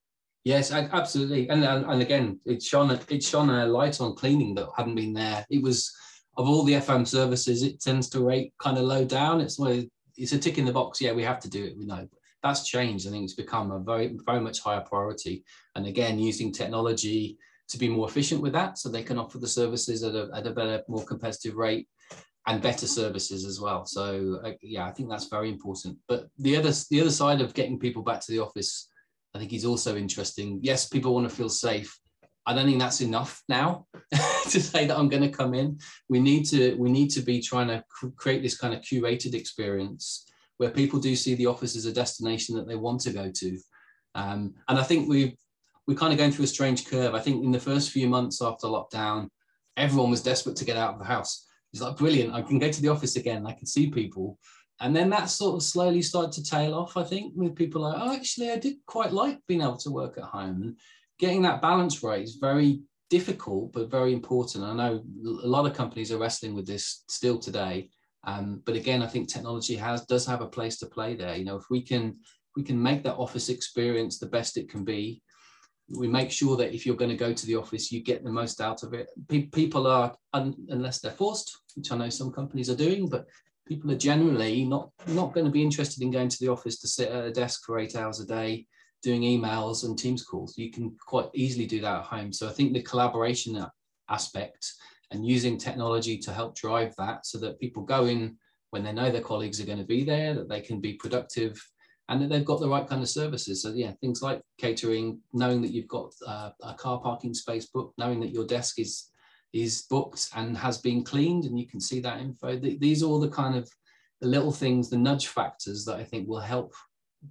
Yes, 0.44 0.72
absolutely, 0.72 1.48
and 1.48 1.64
and, 1.64 1.84
and 1.86 2.02
again, 2.02 2.38
it 2.44 2.62
shone 2.62 2.90
it 2.90 3.22
shone 3.22 3.50
a 3.50 3.66
light 3.66 4.00
on 4.00 4.14
cleaning 4.14 4.54
that 4.54 4.68
hadn't 4.76 4.94
been 4.94 5.12
there. 5.12 5.44
It 5.50 5.62
was 5.62 5.92
of 6.36 6.48
all 6.48 6.64
the 6.64 6.74
FM 6.74 7.06
services, 7.06 7.62
it 7.62 7.80
tends 7.80 8.08
to 8.10 8.20
rate 8.20 8.52
kind 8.58 8.76
of 8.78 8.84
low 8.84 9.04
down. 9.04 9.40
It's 9.40 9.58
it's 10.16 10.32
a 10.32 10.38
tick 10.38 10.58
in 10.58 10.64
the 10.64 10.72
box. 10.72 11.00
Yeah, 11.00 11.12
we 11.12 11.22
have 11.24 11.40
to 11.40 11.50
do 11.50 11.64
it. 11.64 11.76
We 11.76 11.86
know 11.86 12.08
that's 12.42 12.68
changed. 12.68 13.06
I 13.06 13.10
think 13.10 13.24
it's 13.24 13.34
become 13.34 13.70
a 13.70 13.78
very 13.78 14.16
very 14.24 14.40
much 14.40 14.60
higher 14.60 14.80
priority. 14.80 15.44
And 15.74 15.86
again, 15.86 16.18
using 16.18 16.52
technology 16.52 17.38
to 17.68 17.78
be 17.78 17.88
more 17.88 18.08
efficient 18.08 18.40
with 18.40 18.52
that, 18.52 18.78
so 18.78 18.88
they 18.88 19.02
can 19.02 19.18
offer 19.18 19.38
the 19.38 19.48
services 19.48 20.02
at 20.02 20.14
a 20.14 20.28
at 20.34 20.46
a 20.46 20.50
better, 20.50 20.82
more 20.88 21.04
competitive 21.04 21.56
rate 21.56 21.88
and 22.46 22.62
better 22.62 22.86
services 22.86 23.44
as 23.44 23.60
well. 23.60 23.84
So 23.84 24.40
uh, 24.44 24.52
yeah, 24.62 24.86
I 24.86 24.92
think 24.92 25.10
that's 25.10 25.28
very 25.28 25.50
important. 25.50 25.98
But 26.08 26.28
the 26.38 26.56
other 26.56 26.72
the 26.90 27.00
other 27.00 27.10
side 27.10 27.40
of 27.40 27.54
getting 27.54 27.78
people 27.78 28.02
back 28.02 28.20
to 28.20 28.32
the 28.32 28.38
office, 28.38 28.88
I 29.34 29.38
think 29.38 29.52
is 29.52 29.64
also 29.64 29.96
interesting. 29.96 30.60
Yes, 30.62 30.88
people 30.88 31.14
want 31.14 31.28
to 31.28 31.34
feel 31.34 31.48
safe. 31.48 31.98
I 32.48 32.54
don't 32.54 32.66
think 32.66 32.78
that's 32.78 33.00
enough 33.00 33.42
now 33.48 33.86
to 34.12 34.60
say 34.60 34.86
that 34.86 34.96
I'm 34.96 35.08
going 35.08 35.24
to 35.24 35.36
come 35.36 35.52
in. 35.52 35.80
We 36.08 36.20
need 36.20 36.44
to 36.50 36.76
we 36.76 36.90
need 36.90 37.10
to 37.10 37.20
be 37.22 37.40
trying 37.40 37.68
to 37.68 37.82
cr- 37.88 38.14
create 38.16 38.42
this 38.42 38.56
kind 38.56 38.72
of 38.72 38.80
curated 38.82 39.34
experience 39.34 40.30
where 40.58 40.70
people 40.70 40.98
do 40.98 41.14
see 41.14 41.34
the 41.34 41.46
office 41.46 41.76
as 41.76 41.86
a 41.86 41.92
destination 41.92 42.56
that 42.56 42.66
they 42.66 42.76
want 42.76 43.00
to 43.02 43.12
go 43.12 43.30
to. 43.30 43.58
Um, 44.14 44.54
and 44.68 44.78
I 44.78 44.82
think 44.82 45.08
we 45.08 45.36
we're 45.86 45.96
kind 45.96 46.12
of 46.12 46.18
going 46.18 46.32
through 46.32 46.46
a 46.46 46.48
strange 46.48 46.86
curve. 46.86 47.14
I 47.14 47.20
think 47.20 47.44
in 47.44 47.52
the 47.52 47.60
first 47.60 47.90
few 47.90 48.08
months 48.08 48.42
after 48.42 48.66
lockdown, 48.66 49.28
everyone 49.76 50.10
was 50.10 50.22
desperate 50.22 50.56
to 50.56 50.64
get 50.64 50.76
out 50.76 50.94
of 50.94 50.98
the 50.98 51.04
house 51.04 51.46
It's 51.72 51.82
like, 51.82 51.96
brilliant. 51.96 52.34
I 52.34 52.42
can 52.42 52.58
go 52.58 52.70
to 52.70 52.82
the 52.82 52.88
office 52.88 53.16
again. 53.16 53.46
I 53.46 53.52
can 53.52 53.66
see 53.66 53.90
people. 53.90 54.38
And 54.80 54.94
then 54.94 55.08
that 55.10 55.30
sort 55.30 55.56
of 55.56 55.62
slowly 55.62 56.02
started 56.02 56.32
to 56.32 56.50
tail 56.50 56.74
off, 56.74 56.96
I 56.96 57.04
think, 57.04 57.32
with 57.36 57.54
people 57.54 57.82
like, 57.82 57.96
oh, 57.98 58.14
actually, 58.14 58.50
I 58.50 58.56
did 58.56 58.76
quite 58.86 59.12
like 59.12 59.38
being 59.46 59.62
able 59.62 59.78
to 59.78 59.90
work 59.90 60.18
at 60.18 60.24
home. 60.24 60.62
And 60.62 60.76
getting 61.18 61.42
that 61.42 61.62
balance 61.62 62.02
right 62.02 62.22
is 62.22 62.36
very 62.36 62.80
difficult, 63.08 63.72
but 63.72 63.90
very 63.90 64.12
important. 64.12 64.64
I 64.64 64.74
know 64.74 65.02
a 65.42 65.46
lot 65.46 65.66
of 65.66 65.74
companies 65.74 66.12
are 66.12 66.18
wrestling 66.18 66.54
with 66.54 66.66
this 66.66 67.04
still 67.08 67.38
today. 67.38 67.90
Um, 68.26 68.62
but 68.66 68.74
again, 68.74 69.02
I 69.02 69.06
think 69.06 69.28
technology 69.28 69.76
has 69.76 70.04
does 70.06 70.26
have 70.26 70.40
a 70.40 70.48
place 70.48 70.78
to 70.78 70.86
play 70.86 71.14
there. 71.14 71.36
You 71.36 71.44
know, 71.44 71.56
if 71.56 71.64
we 71.70 71.80
can 71.80 72.18
we 72.56 72.62
can 72.62 72.80
make 72.82 73.02
that 73.04 73.16
office 73.16 73.48
experience 73.48 74.18
the 74.18 74.26
best 74.26 74.56
it 74.56 74.68
can 74.68 74.84
be, 74.84 75.22
we 75.88 76.08
make 76.08 76.30
sure 76.30 76.56
that 76.56 76.74
if 76.74 76.84
you're 76.84 76.96
going 76.96 77.10
to 77.10 77.16
go 77.16 77.32
to 77.32 77.46
the 77.46 77.54
office, 77.54 77.92
you 77.92 78.02
get 78.02 78.24
the 78.24 78.32
most 78.32 78.60
out 78.60 78.82
of 78.82 78.94
it. 78.94 79.08
Pe- 79.28 79.46
people 79.46 79.86
are, 79.86 80.14
un- 80.32 80.56
unless 80.68 81.00
they're 81.00 81.12
forced, 81.12 81.56
which 81.76 81.92
I 81.92 81.96
know 81.96 82.08
some 82.08 82.32
companies 82.32 82.68
are 82.70 82.76
doing, 82.76 83.08
but 83.08 83.26
people 83.68 83.90
are 83.90 83.98
generally 83.98 84.64
not 84.64 84.90
not 85.08 85.32
going 85.32 85.46
to 85.46 85.52
be 85.52 85.62
interested 85.62 86.02
in 86.02 86.10
going 86.10 86.28
to 86.28 86.38
the 86.40 86.48
office 86.48 86.80
to 86.80 86.88
sit 86.88 87.10
at 87.10 87.26
a 87.26 87.32
desk 87.32 87.64
for 87.64 87.78
eight 87.78 87.96
hours 87.96 88.20
a 88.20 88.26
day 88.26 88.66
doing 89.02 89.22
emails 89.22 89.84
and 89.84 89.98
Teams 89.98 90.24
calls. 90.24 90.58
You 90.58 90.70
can 90.70 90.96
quite 91.06 91.28
easily 91.34 91.66
do 91.66 91.80
that 91.80 91.98
at 91.98 92.04
home. 92.04 92.32
So 92.32 92.48
I 92.48 92.52
think 92.52 92.72
the 92.72 92.82
collaboration 92.82 93.64
aspect 94.08 94.72
and 95.10 95.26
using 95.26 95.56
technology 95.56 96.18
to 96.18 96.32
help 96.32 96.54
drive 96.56 96.94
that, 96.98 97.26
so 97.26 97.38
that 97.38 97.60
people 97.60 97.82
go 97.82 98.06
in 98.06 98.36
when 98.70 98.82
they 98.82 98.92
know 98.92 99.10
their 99.10 99.20
colleagues 99.20 99.60
are 99.60 99.66
going 99.66 99.78
to 99.78 99.84
be 99.84 100.04
there, 100.04 100.34
that 100.34 100.48
they 100.48 100.60
can 100.60 100.80
be 100.80 100.94
productive 100.94 101.60
and 102.08 102.22
that 102.22 102.28
they've 102.28 102.44
got 102.44 102.60
the 102.60 102.68
right 102.68 102.86
kind 102.86 103.02
of 103.02 103.08
services. 103.08 103.62
So 103.62 103.72
yeah, 103.72 103.92
things 104.00 104.22
like 104.22 104.40
catering, 104.58 105.20
knowing 105.32 105.60
that 105.62 105.72
you've 105.72 105.88
got 105.88 106.12
uh, 106.26 106.50
a 106.62 106.74
car 106.74 107.00
parking 107.00 107.34
space 107.34 107.66
booked, 107.66 107.98
knowing 107.98 108.20
that 108.20 108.32
your 108.32 108.46
desk 108.46 108.78
is 108.78 109.10
is 109.52 109.86
booked 109.88 110.28
and 110.34 110.56
has 110.56 110.78
been 110.78 111.02
cleaned, 111.02 111.44
and 111.44 111.58
you 111.58 111.66
can 111.66 111.80
see 111.80 112.00
that 112.00 112.20
info. 112.20 112.56
These 112.56 113.02
are 113.02 113.06
all 113.06 113.20
the 113.20 113.28
kind 113.28 113.56
of 113.56 113.68
the 114.20 114.28
little 114.28 114.52
things, 114.52 114.90
the 114.90 114.98
nudge 114.98 115.28
factors 115.28 115.84
that 115.84 115.96
I 115.96 116.04
think 116.04 116.28
will 116.28 116.40
help 116.40 116.74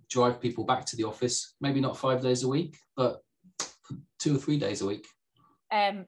drive 0.09 0.41
people 0.41 0.65
back 0.65 0.85
to 0.85 0.95
the 0.95 1.03
office. 1.03 1.55
Maybe 1.61 1.79
not 1.79 1.97
five 1.97 2.21
days 2.21 2.43
a 2.43 2.47
week, 2.47 2.77
but 2.97 3.21
two 4.19 4.35
or 4.35 4.39
three 4.39 4.57
days 4.57 4.81
a 4.81 4.87
week. 4.87 5.05
Um, 5.71 6.05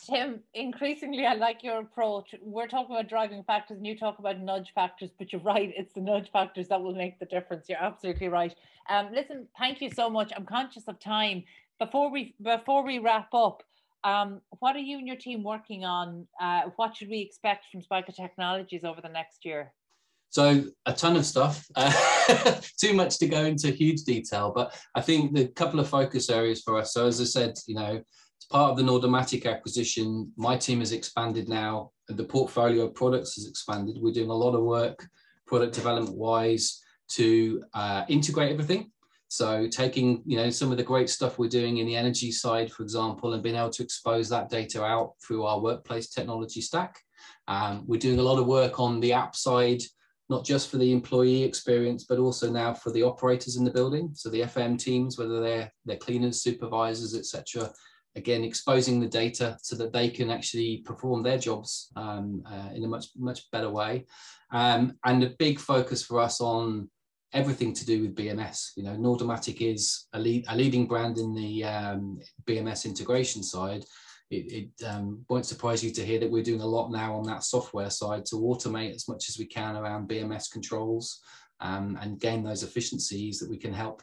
Tim, 0.00 0.40
increasingly, 0.54 1.26
I 1.26 1.34
like 1.34 1.62
your 1.62 1.80
approach. 1.80 2.34
We're 2.42 2.66
talking 2.66 2.94
about 2.94 3.08
driving 3.08 3.42
factors, 3.44 3.78
and 3.78 3.86
you 3.86 3.98
talk 3.98 4.18
about 4.18 4.38
nudge 4.40 4.72
factors, 4.74 5.10
but 5.18 5.32
you're 5.32 5.42
right. 5.42 5.72
It's 5.76 5.92
the 5.92 6.00
nudge 6.00 6.30
factors 6.30 6.68
that 6.68 6.82
will 6.82 6.94
make 6.94 7.18
the 7.18 7.26
difference. 7.26 7.68
You're 7.68 7.82
absolutely 7.82 8.28
right. 8.28 8.54
Um, 8.88 9.08
listen, 9.12 9.46
thank 9.58 9.80
you 9.80 9.90
so 9.90 10.10
much. 10.10 10.32
I'm 10.36 10.46
conscious 10.46 10.84
of 10.88 10.98
time. 11.00 11.44
Before 11.78 12.10
we 12.10 12.34
before 12.42 12.84
we 12.84 12.98
wrap 12.98 13.32
up, 13.34 13.62
um, 14.04 14.40
what 14.60 14.76
are 14.76 14.80
you 14.80 14.98
and 14.98 15.06
your 15.06 15.16
team 15.16 15.42
working 15.42 15.84
on? 15.84 16.26
Uh, 16.40 16.62
what 16.76 16.96
should 16.96 17.08
we 17.08 17.20
expect 17.20 17.66
from 17.72 17.82
Spica 17.82 18.12
Technologies 18.12 18.84
over 18.84 19.00
the 19.00 19.08
next 19.08 19.44
year? 19.44 19.72
So 20.30 20.64
a 20.84 20.92
ton 20.92 21.16
of 21.16 21.24
stuff. 21.24 21.64
Uh, 21.76 22.60
too 22.78 22.92
much 22.92 23.18
to 23.18 23.28
go 23.28 23.44
into 23.44 23.70
huge 23.70 24.02
detail, 24.02 24.52
but 24.54 24.76
I 24.94 25.00
think 25.00 25.32
the 25.34 25.48
couple 25.48 25.80
of 25.80 25.88
focus 25.88 26.28
areas 26.28 26.62
for 26.62 26.78
us. 26.78 26.92
So 26.92 27.06
as 27.06 27.20
I 27.20 27.24
said, 27.24 27.54
you 27.66 27.76
know 27.76 28.02
as 28.44 28.48
part 28.48 28.70
of 28.70 28.76
the 28.76 28.82
Nordomatic 28.82 29.50
acquisition, 29.50 30.30
my 30.36 30.56
team 30.56 30.80
has 30.80 30.92
expanded 30.92 31.48
now. 31.48 31.90
The 32.08 32.24
portfolio 32.24 32.84
of 32.84 32.94
products 32.94 33.36
has 33.36 33.46
expanded. 33.46 33.96
We're 33.98 34.12
doing 34.12 34.28
a 34.28 34.34
lot 34.34 34.54
of 34.54 34.62
work, 34.62 35.06
product 35.46 35.74
development 35.74 36.16
wise, 36.16 36.82
to 37.10 37.62
uh, 37.72 38.04
integrate 38.08 38.52
everything. 38.52 38.90
So 39.28 39.66
taking 39.68 40.22
you 40.26 40.36
know 40.36 40.50
some 40.50 40.70
of 40.70 40.76
the 40.76 40.82
great 40.82 41.08
stuff 41.08 41.38
we're 41.38 41.48
doing 41.48 41.78
in 41.78 41.86
the 41.86 41.96
energy 41.96 42.30
side, 42.30 42.70
for 42.70 42.82
example, 42.82 43.32
and 43.32 43.42
being 43.42 43.56
able 43.56 43.70
to 43.70 43.82
expose 43.82 44.28
that 44.28 44.50
data 44.50 44.84
out 44.84 45.14
through 45.26 45.44
our 45.44 45.60
workplace 45.60 46.10
technology 46.10 46.60
stack. 46.60 47.00
Um, 47.48 47.84
we're 47.86 48.00
doing 48.00 48.18
a 48.18 48.22
lot 48.22 48.38
of 48.38 48.46
work 48.46 48.78
on 48.78 49.00
the 49.00 49.14
app 49.14 49.34
side, 49.34 49.82
not 50.28 50.44
just 50.44 50.70
for 50.70 50.76
the 50.76 50.92
employee 50.92 51.42
experience, 51.42 52.04
but 52.04 52.18
also 52.18 52.50
now 52.50 52.74
for 52.74 52.92
the 52.92 53.02
operators 53.02 53.56
in 53.56 53.64
the 53.64 53.70
building. 53.70 54.10
So 54.12 54.28
the 54.28 54.42
FM 54.42 54.78
teams, 54.78 55.18
whether 55.18 55.40
they're 55.40 55.72
they're 55.86 55.96
cleaners, 55.96 56.42
supervisors, 56.42 57.16
etc 57.16 57.72
again 58.16 58.44
exposing 58.44 59.00
the 59.00 59.08
data 59.08 59.56
so 59.62 59.76
that 59.76 59.92
they 59.92 60.08
can 60.08 60.30
actually 60.30 60.78
perform 60.78 61.22
their 61.22 61.38
jobs 61.38 61.90
um, 61.96 62.42
uh, 62.46 62.70
in 62.74 62.84
a 62.84 62.88
much 62.88 63.06
much 63.16 63.50
better 63.50 63.70
way. 63.70 64.06
Um, 64.52 64.96
and 65.04 65.22
a 65.24 65.34
big 65.38 65.58
focus 65.58 66.04
for 66.04 66.20
us 66.20 66.40
on 66.40 66.88
everything 67.32 67.72
to 67.74 67.84
do 67.84 68.00
with 68.00 68.14
bms 68.14 68.68
you 68.76 68.84
know 68.84 68.92
nordomatic 68.92 69.60
is 69.60 70.06
a, 70.12 70.18
lead, 70.20 70.44
a 70.48 70.56
leading 70.56 70.86
brand 70.86 71.18
in 71.18 71.34
the 71.34 71.64
um, 71.64 72.20
bms 72.44 72.84
integration 72.84 73.42
side. 73.42 73.84
It, 74.30 74.70
it 74.80 74.86
um, 74.86 75.24
won't 75.28 75.44
surprise 75.44 75.84
you 75.84 75.90
to 75.92 76.04
hear 76.04 76.18
that 76.20 76.30
we're 76.30 76.42
doing 76.42 76.62
a 76.62 76.66
lot 76.66 76.90
now 76.90 77.14
on 77.14 77.24
that 77.24 77.44
software 77.44 77.90
side 77.90 78.24
to 78.26 78.36
automate 78.36 78.94
as 78.94 79.06
much 79.08 79.28
as 79.28 79.38
we 79.38 79.46
can 79.46 79.76
around 79.76 80.08
bms 80.08 80.50
controls 80.50 81.20
um, 81.60 81.98
and 82.00 82.20
gain 82.20 82.42
those 82.42 82.62
efficiencies 82.62 83.38
that 83.38 83.50
we 83.50 83.58
can 83.58 83.72
help 83.72 84.02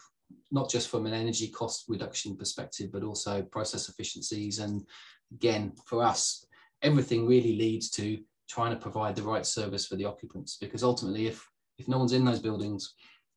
not 0.52 0.70
just 0.70 0.90
from 0.90 1.06
an 1.06 1.14
energy 1.14 1.48
cost 1.48 1.86
reduction 1.88 2.36
perspective, 2.36 2.92
but 2.92 3.04
also 3.04 3.42
process 3.42 3.90
efficiencies. 3.90 4.60
And 4.60 4.86
again, 5.34 5.74
for 5.86 6.04
us, 6.04 6.46
everything 6.82 7.28
really 7.28 7.56
leads 7.56 7.90
to 7.92 8.20
trying 8.50 8.74
to 8.74 8.80
provide 8.80 9.16
the 9.16 9.24
right 9.24 9.46
service 9.46 9.88
for 9.88 9.96
the 9.96 10.06
occupants. 10.06 10.58
Because 10.60 10.84
ultimately, 10.84 11.28
if 11.28 11.48
if 11.78 11.88
no 11.88 11.98
one's 11.98 12.14
in 12.14 12.26
those 12.26 12.40
buildings, 12.40 12.94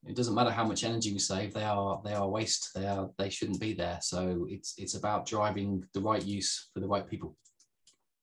it 0.06 0.16
doesn't 0.16 0.34
matter 0.34 0.50
how 0.50 0.64
much 0.64 0.84
energy 0.84 1.12
we 1.12 1.18
save; 1.18 1.54
they 1.54 1.64
are 1.64 2.00
they 2.04 2.14
are 2.14 2.28
waste. 2.28 2.70
They 2.74 2.86
are 2.86 3.10
they 3.18 3.30
shouldn't 3.30 3.60
be 3.60 3.72
there. 3.72 3.98
So 4.02 4.46
it's 4.48 4.74
it's 4.76 4.94
about 4.94 5.26
driving 5.26 5.84
the 5.94 6.00
right 6.00 6.24
use 6.24 6.68
for 6.74 6.80
the 6.80 6.88
right 6.88 7.08
people. 7.08 7.36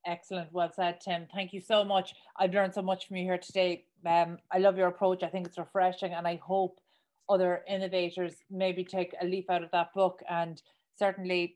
Excellent. 0.05 0.51
Well 0.51 0.71
said, 0.75 0.99
Tim. 0.99 1.27
Thank 1.34 1.53
you 1.53 1.62
so 1.62 1.84
much. 1.84 2.15
I've 2.38 2.53
learned 2.53 2.73
so 2.73 2.81
much 2.81 3.07
from 3.07 3.17
you 3.17 3.23
here 3.23 3.38
today. 3.38 3.86
Um, 4.05 4.39
I 4.51 4.57
love 4.57 4.77
your 4.77 4.88
approach. 4.88 5.21
I 5.21 5.27
think 5.27 5.47
it's 5.47 5.60
refreshing, 5.60 6.13
and 6.13 6.27
I 6.27 6.39
hope 6.43 6.79
other 7.32 7.63
innovators 7.67 8.36
maybe 8.50 8.84
take 8.84 9.13
a 9.22 9.26
leaf 9.26 9.50
out 9.50 9.63
of 9.63 9.72
that 9.72 9.94
book 9.94 10.20
and 10.30 10.62
certainly 10.98 11.56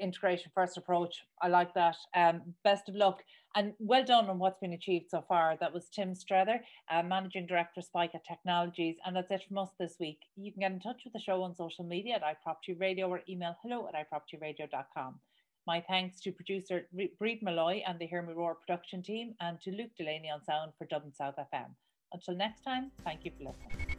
integration 0.00 0.50
first 0.54 0.76
approach. 0.76 1.14
I 1.42 1.48
like 1.48 1.74
that. 1.74 1.96
Um, 2.16 2.42
best 2.64 2.88
of 2.88 2.94
luck. 2.94 3.22
And 3.56 3.72
well 3.80 4.04
done 4.04 4.30
on 4.30 4.38
what's 4.38 4.60
been 4.60 4.74
achieved 4.74 5.06
so 5.10 5.24
far. 5.28 5.56
That 5.60 5.74
was 5.74 5.88
Tim 5.88 6.14
Streather, 6.14 6.60
uh, 6.90 7.02
Managing 7.02 7.46
Director, 7.46 7.82
Spica 7.82 8.20
Technologies. 8.26 8.96
And 9.04 9.16
that's 9.16 9.30
it 9.30 9.42
from 9.48 9.58
us 9.58 9.70
this 9.78 9.96
week. 9.98 10.20
You 10.36 10.52
can 10.52 10.60
get 10.60 10.72
in 10.72 10.80
touch 10.80 11.02
with 11.04 11.12
the 11.12 11.20
show 11.20 11.42
on 11.42 11.56
social 11.56 11.84
media 11.84 12.16
at 12.16 12.22
iProperty 12.22 12.80
Radio 12.80 13.08
or 13.08 13.22
email 13.28 13.56
hello 13.62 13.88
at 13.88 14.08
iPropertyRadio.com. 14.08 15.18
My 15.66 15.84
thanks 15.88 16.20
to 16.20 16.32
producer 16.32 16.86
Breed 17.18 17.42
Malloy 17.42 17.82
and 17.86 17.98
the 17.98 18.06
Hear 18.06 18.22
Me 18.22 18.32
Roar 18.32 18.54
production 18.54 19.02
team 19.02 19.34
and 19.40 19.60
to 19.62 19.70
Luke 19.70 19.90
Delaney 19.98 20.30
on 20.30 20.42
sound 20.44 20.72
for 20.78 20.86
Dublin 20.86 21.12
South 21.12 21.34
FM. 21.36 21.66
Until 22.12 22.36
next 22.36 22.62
time, 22.62 22.90
thank 23.04 23.24
you 23.24 23.32
for 23.36 23.50
listening. 23.50 23.89